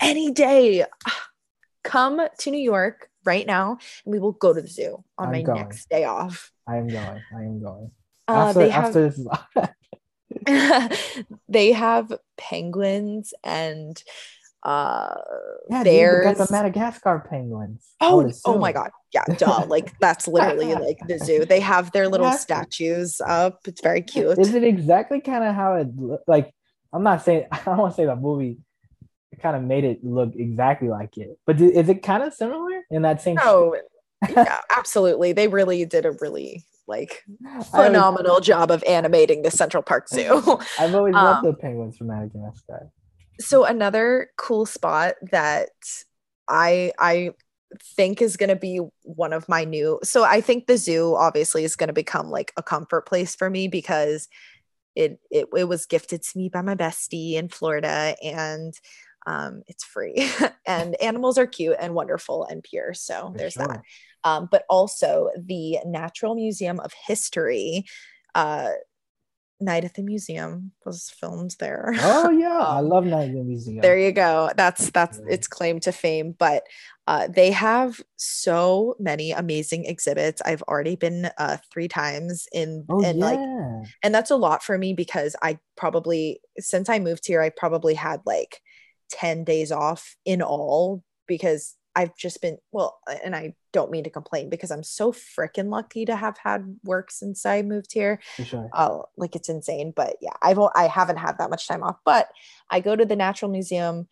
[0.00, 0.84] any day
[1.82, 5.32] come to New York right now and we will go to the zoo on I'm
[5.32, 5.60] my going.
[5.60, 6.50] next day off.
[6.66, 7.22] I am going.
[7.34, 7.90] I am going.
[8.28, 9.26] Uh, after, they have, after this
[11.48, 14.02] they have penguins and
[14.64, 15.14] uh
[15.70, 16.38] yeah, bears.
[16.38, 17.90] got the Madagascar penguins.
[18.00, 18.90] Oh, oh my god.
[19.12, 19.66] Yeah, duh.
[19.66, 21.44] like that's literally like the zoo.
[21.44, 23.60] They have their little statues up.
[23.66, 24.38] It's very cute.
[24.38, 25.88] Is it exactly kind of how it
[26.28, 26.52] like
[26.92, 28.58] I'm not saying I don't want to say the movie
[29.40, 31.38] kind of made it look exactly like it.
[31.46, 33.38] But is it kind of similar in that same?
[33.40, 33.76] Oh,
[34.28, 35.32] yeah, absolutely.
[35.32, 37.24] They really did a really like
[37.70, 40.58] phenomenal job of animating the Central Park Zoo.
[40.78, 42.90] I've always um, loved the penguins from Madagascar.
[43.40, 45.70] So another cool spot that
[46.48, 47.30] I I
[47.96, 51.64] think is going to be one of my new so I think the zoo obviously
[51.64, 54.28] is going to become like a comfort place for me because
[54.94, 58.74] it, it it was gifted to me by my bestie in Florida and
[59.26, 60.28] um, it's free.
[60.64, 63.66] And animals are cute and wonderful and pure so For there's sure.
[63.66, 63.82] that.
[64.22, 67.84] Um, but also the natural museum of history
[68.36, 68.70] uh,
[69.60, 71.94] night at the museum was filmed there.
[71.98, 72.58] Oh yeah.
[72.58, 73.80] Um, i love night at the museum.
[73.80, 74.50] there you go.
[74.56, 76.62] That's that's its claim to fame but
[77.08, 80.40] uh, they have so many amazing exhibits.
[80.44, 83.24] I've already been uh, three times in oh, and yeah.
[83.24, 87.48] like and that's a lot for me because i probably since i moved here i
[87.50, 88.60] probably had like
[89.12, 94.10] 10 days off in all because I've just been well, and I don't mean to
[94.10, 98.20] complain because I'm so freaking lucky to have had work since I moved here.
[98.42, 98.70] Sure.
[98.72, 101.96] Uh, like it's insane, but yeah, I've I haven't had that much time off.
[102.04, 102.28] But
[102.70, 104.08] I go to the Natural Museum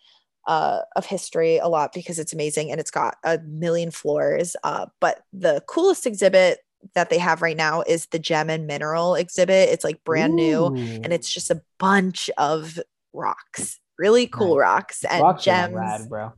[0.46, 4.56] uh, of History a lot because it's amazing and it's got a million floors.
[4.62, 6.58] Uh, but the coolest exhibit
[6.94, 9.68] that they have right now is the Gem and Mineral exhibit.
[9.70, 10.36] It's like brand Ooh.
[10.36, 10.66] new
[11.02, 12.78] and it's just a bunch of
[13.12, 14.66] rocks really cool right.
[14.66, 15.74] rocks and rocks gems.
[15.74, 16.32] Rad, bro.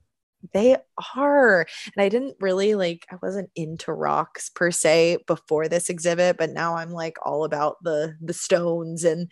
[0.53, 0.77] They
[1.15, 1.61] are.
[1.61, 6.51] And I didn't really like I wasn't into rocks per se before this exhibit, but
[6.51, 9.31] now I'm like all about the the stones and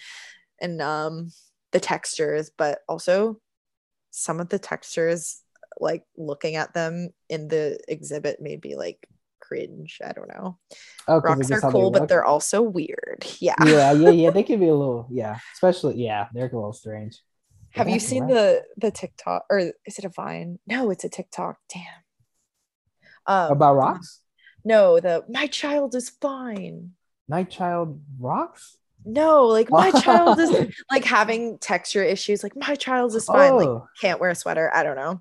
[0.60, 1.32] and um
[1.72, 3.40] the textures, but also
[4.12, 5.42] some of the textures
[5.80, 9.04] like looking at them in the exhibit made me like
[9.40, 9.98] cringe.
[10.04, 10.58] I don't know.
[11.08, 13.26] Oh, rocks are cool, but they're also weird.
[13.40, 13.54] Yeah.
[13.64, 14.30] Yeah, yeah, yeah.
[14.30, 15.38] They can be a little, yeah.
[15.54, 17.18] Especially, yeah, they're a little strange.
[17.72, 20.58] Have you seen the the TikTok or is it a Vine?
[20.66, 21.58] No, it's a TikTok.
[21.72, 21.84] Damn.
[23.26, 24.20] Um, About rocks?
[24.64, 26.92] No, the my child is fine.
[27.28, 28.76] My child rocks?
[29.04, 32.42] No, like my child is like having texture issues.
[32.42, 33.52] Like my child is fine.
[33.52, 33.56] Oh.
[33.56, 34.70] Like can't wear a sweater.
[34.74, 35.20] I don't know.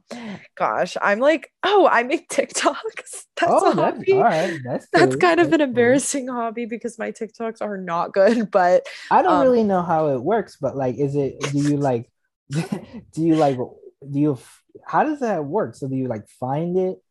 [0.55, 2.75] Gosh, I'm like, oh, I make TikToks.
[3.39, 3.99] That's oh, a hobby.
[3.99, 4.59] That's, all right.
[4.65, 8.51] That's, that's kind of an embarrassing hobby because my TikToks are not good.
[8.59, 10.57] But I don't um, really know how it works.
[10.59, 11.39] But like, is it?
[11.39, 12.09] Do you like?
[13.13, 13.57] do you like?
[13.57, 14.37] Do you?
[14.85, 15.75] How does that work?
[15.75, 17.01] So do you like find it?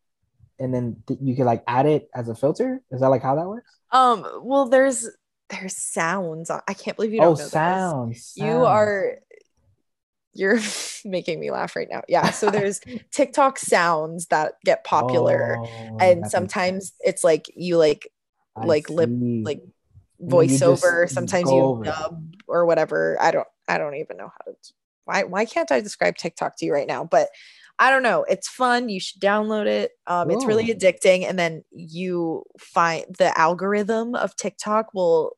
[0.58, 2.82] And then th- you can like add it as a filter.
[2.90, 3.70] Is that like how that works?
[3.92, 4.26] Um.
[4.42, 5.08] Well, there's
[5.50, 6.50] there's sounds.
[6.50, 8.32] I can't believe you don't oh, know sounds, this.
[8.36, 8.66] You sounds.
[8.66, 9.18] are
[10.38, 10.60] you're
[11.04, 12.02] making me laugh right now.
[12.08, 12.30] Yeah.
[12.30, 12.80] So there's
[13.10, 15.56] TikTok sounds that get popular.
[15.58, 18.10] Oh, and sometimes it's like you like
[18.56, 18.94] I like see.
[18.94, 19.10] lip
[19.44, 19.62] like
[20.22, 21.08] voiceover.
[21.08, 23.16] Sometimes you dub or whatever.
[23.20, 24.56] I don't I don't even know how to
[25.08, 27.02] why why can't I describe TikTok to you right now?
[27.02, 27.28] But
[27.78, 28.24] I don't know.
[28.24, 28.88] It's fun.
[28.88, 29.92] You should download it.
[30.06, 31.24] Um, it's really addicting.
[31.28, 35.36] And then you find the algorithm of TikTok will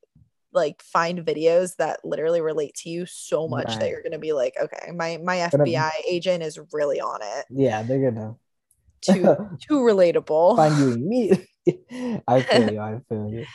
[0.52, 3.80] like find videos that literally relate to you so much right.
[3.80, 7.44] that you're gonna be like, okay, my my FBI agent is really on it.
[7.50, 8.34] Yeah, they're gonna
[9.02, 9.22] too
[9.60, 10.56] too relatable.
[10.56, 11.46] Find you immediately.
[12.26, 12.80] I feel you.
[12.80, 13.46] I feel you.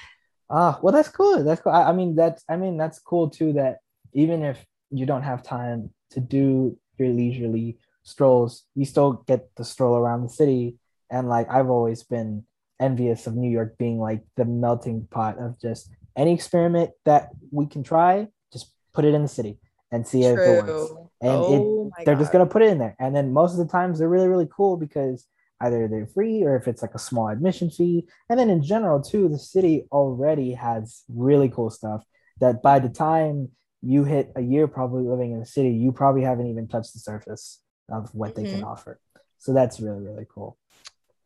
[0.50, 1.44] Ah, well, that's cool.
[1.44, 1.74] That's cool.
[1.74, 3.54] I, I mean, that's I mean, that's cool too.
[3.54, 3.80] That
[4.14, 9.64] even if you don't have time to do your leisurely strolls, you still get the
[9.64, 10.78] stroll around the city.
[11.10, 12.46] And like I've always been
[12.80, 17.68] envious of New York being like the melting pot of just any experiment that we
[17.68, 19.60] can try, just put it in the city
[19.92, 20.34] and see True.
[20.34, 20.92] if it works.
[21.22, 22.22] And oh it, they're God.
[22.22, 22.96] just gonna put it in there.
[23.00, 25.28] And then most of the times they're really, really cool because
[25.62, 28.08] either they're free or if it's like a small admission fee.
[28.30, 32.04] And then in general, too, the city already has really cool stuff
[32.40, 33.50] that by the time
[33.86, 37.00] you hit a year probably living in the city, you probably haven't even touched the
[37.00, 38.44] surface of what mm-hmm.
[38.44, 38.68] they can mm-hmm.
[38.68, 39.00] offer.
[39.38, 40.58] So that's really, really cool.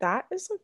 [0.00, 0.56] That is a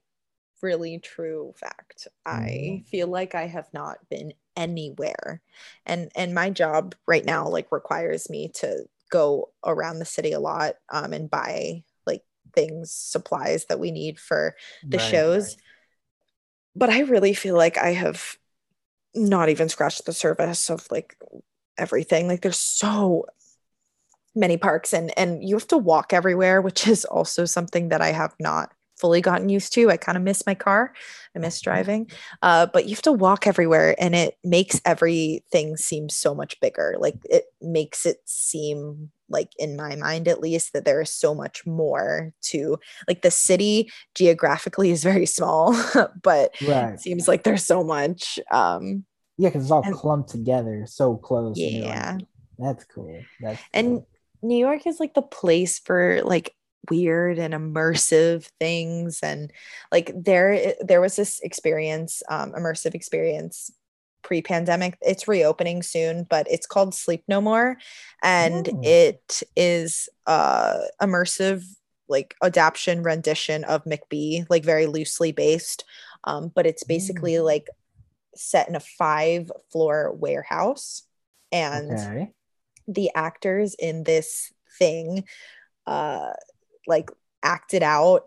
[0.62, 2.08] really true fact.
[2.26, 2.44] Mm-hmm.
[2.44, 5.40] I feel like I have not been anywhere.
[5.84, 10.40] And and my job right now like requires me to go around the city a
[10.40, 12.24] lot um and buy like
[12.54, 15.48] things, supplies that we need for the right, shows.
[15.48, 15.62] Right.
[16.74, 18.36] But I really feel like I have
[19.14, 21.16] not even scratched the surface of like
[21.78, 22.28] everything.
[22.28, 23.26] Like there's so
[24.34, 28.12] many parks and and you have to walk everywhere, which is also something that I
[28.12, 29.90] have not fully gotten used to.
[29.90, 30.94] I kind of miss my car.
[31.34, 31.70] I miss mm-hmm.
[31.70, 32.10] driving.
[32.42, 36.96] Uh, but you have to walk everywhere and it makes everything seem so much bigger.
[36.98, 41.34] Like it makes it seem like in my mind at least that there is so
[41.34, 45.72] much more to like the city geographically is very small,
[46.22, 46.94] but right.
[46.94, 48.38] it seems like there's so much.
[48.50, 49.04] Um
[49.38, 51.58] yeah, because it's all and, clumped together so close.
[51.58, 52.14] Yeah.
[52.14, 52.26] Like,
[52.58, 53.22] That's cool.
[53.40, 53.68] That's cool.
[53.72, 54.02] and
[54.42, 56.54] New York is like the place for like
[56.90, 59.52] weird and immersive things and
[59.90, 63.72] like there there was this experience um immersive experience
[64.22, 67.76] pre-pandemic it's reopening soon but it's called sleep no more
[68.22, 68.80] and oh.
[68.82, 71.64] it is uh immersive
[72.08, 75.84] like adaptation rendition of Macbeth like very loosely based
[76.24, 77.44] um but it's basically mm.
[77.44, 77.66] like
[78.36, 81.02] set in a five floor warehouse
[81.52, 82.32] and okay.
[82.88, 85.24] the actors in this thing
[85.86, 86.32] uh
[86.86, 87.10] like
[87.42, 88.24] acted out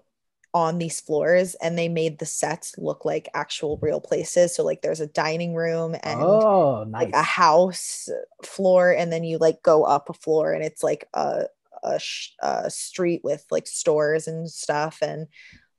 [0.53, 4.81] on these floors and they made the sets look like actual real places so like
[4.81, 7.03] there's a dining room and oh, nice.
[7.03, 8.09] like a house
[8.43, 11.43] floor and then you like go up a floor and it's like a,
[11.83, 15.27] a, sh- a street with like stores and stuff and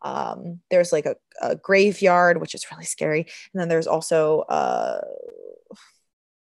[0.03, 5.01] um, there's like a, a, graveyard which is really scary and then there's also uh,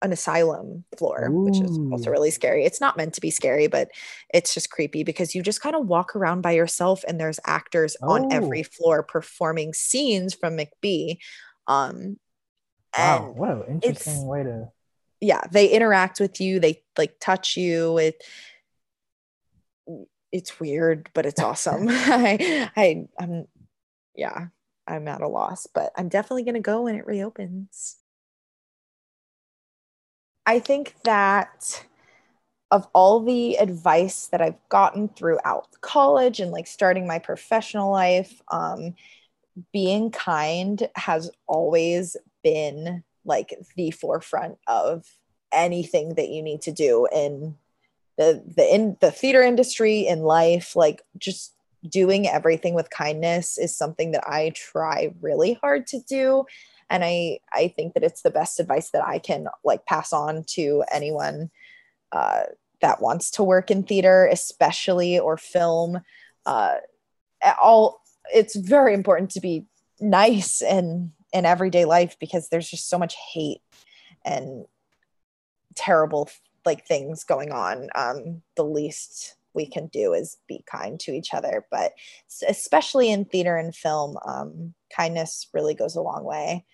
[0.03, 1.45] an asylum floor, Ooh.
[1.45, 2.65] which is also really scary.
[2.65, 3.89] It's not meant to be scary, but
[4.33, 7.97] it's just creepy because you just kind of walk around by yourself and there's actors
[8.03, 8.13] oh.
[8.13, 11.17] on every floor performing scenes from Macbeth.
[11.67, 12.19] Um
[12.97, 14.69] wow, what an interesting way to
[15.21, 17.99] yeah, they interact with you, they like touch you.
[17.99, 18.23] It
[20.33, 21.87] it's weird, but it's awesome.
[21.91, 23.47] I I I'm
[24.15, 24.47] yeah,
[24.87, 27.97] I'm at a loss, but I'm definitely gonna go when it reopens.
[30.47, 31.85] I think that
[32.71, 38.41] of all the advice that I've gotten throughout college and like starting my professional life,
[38.51, 38.95] um,
[39.73, 45.05] being kind has always been like the forefront of
[45.53, 47.57] anything that you need to do in
[48.19, 51.55] the the in the theater industry in life like just
[51.89, 56.45] doing everything with kindness is something that I try really hard to do.
[56.91, 60.45] And I I think that it's the best advice that I can like pass on
[60.49, 61.51] to anyone
[62.11, 62.43] uh,
[62.81, 66.01] that wants to work in theater especially or film.
[66.45, 66.77] Uh,
[67.63, 68.03] all
[68.35, 69.67] it's very important to be
[70.01, 73.61] nice in in everyday life because there's just so much hate
[74.25, 74.65] and
[75.77, 76.29] terrible
[76.69, 81.35] like things going on um the least we can do is be kind to each
[81.35, 81.67] other.
[81.71, 81.93] But
[82.47, 86.65] especially in theater and film um kindness really goes a long way.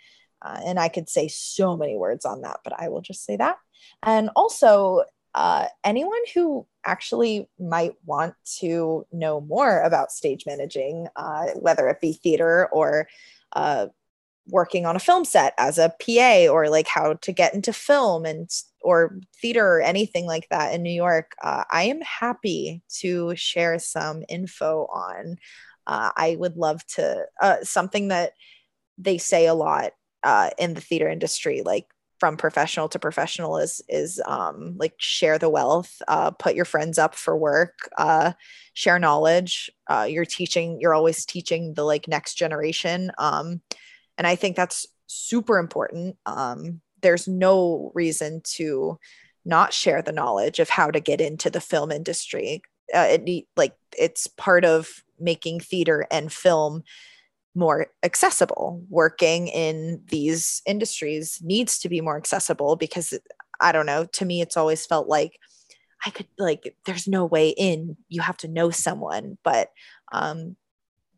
[0.42, 3.36] Uh, and i could say so many words on that but i will just say
[3.36, 3.56] that.
[4.02, 11.46] And also uh, anyone who actually might want to know more about stage managing, uh,
[11.56, 13.08] whether it be theater or
[13.54, 13.86] uh,
[14.48, 18.24] working on a film set as a PA or like how to get into film
[18.24, 18.48] and
[18.84, 23.78] or theater or anything like that in New York, uh, I am happy to share
[23.78, 25.36] some info on.
[25.86, 28.32] Uh, I would love to uh, something that
[28.96, 31.86] they say a lot uh, in the theater industry, like
[32.24, 36.98] from professional to professional is is um, like share the wealth uh, put your friends
[36.98, 38.32] up for work uh,
[38.72, 43.60] share knowledge uh, you're teaching you're always teaching the like next generation um,
[44.16, 48.98] and i think that's super important um, there's no reason to
[49.44, 53.74] not share the knowledge of how to get into the film industry uh, it like
[53.96, 56.82] it's part of making theater and film
[57.54, 58.84] more accessible.
[58.88, 63.14] Working in these industries needs to be more accessible because
[63.60, 65.38] I don't know, to me, it's always felt like
[66.04, 67.96] I could, like, there's no way in.
[68.08, 69.38] You have to know someone.
[69.44, 69.70] But
[70.12, 70.56] um,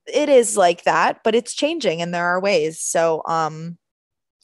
[0.06, 2.80] it is like that, but it's changing and there are ways.
[2.80, 3.78] So, um,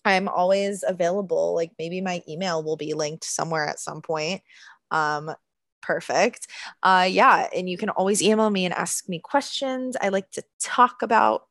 [0.04, 1.54] I'm always available.
[1.54, 4.42] Like maybe my email will be linked somewhere at some point.
[4.90, 5.32] Um,
[5.80, 6.46] perfect.
[6.82, 9.96] Uh, yeah, and you can always email me and ask me questions.
[10.00, 11.46] I like to talk about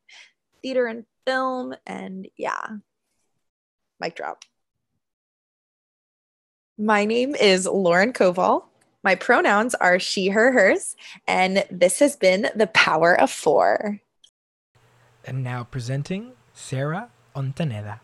[0.62, 1.76] theater and film.
[1.86, 2.68] And yeah,
[4.00, 4.44] mic drop.
[6.78, 8.64] My name is Lauren Koval.
[9.04, 10.96] My pronouns are she, her, hers.
[11.28, 14.00] And this has been The Power of Four.
[15.26, 18.00] And now presenting Sara Ontaneda.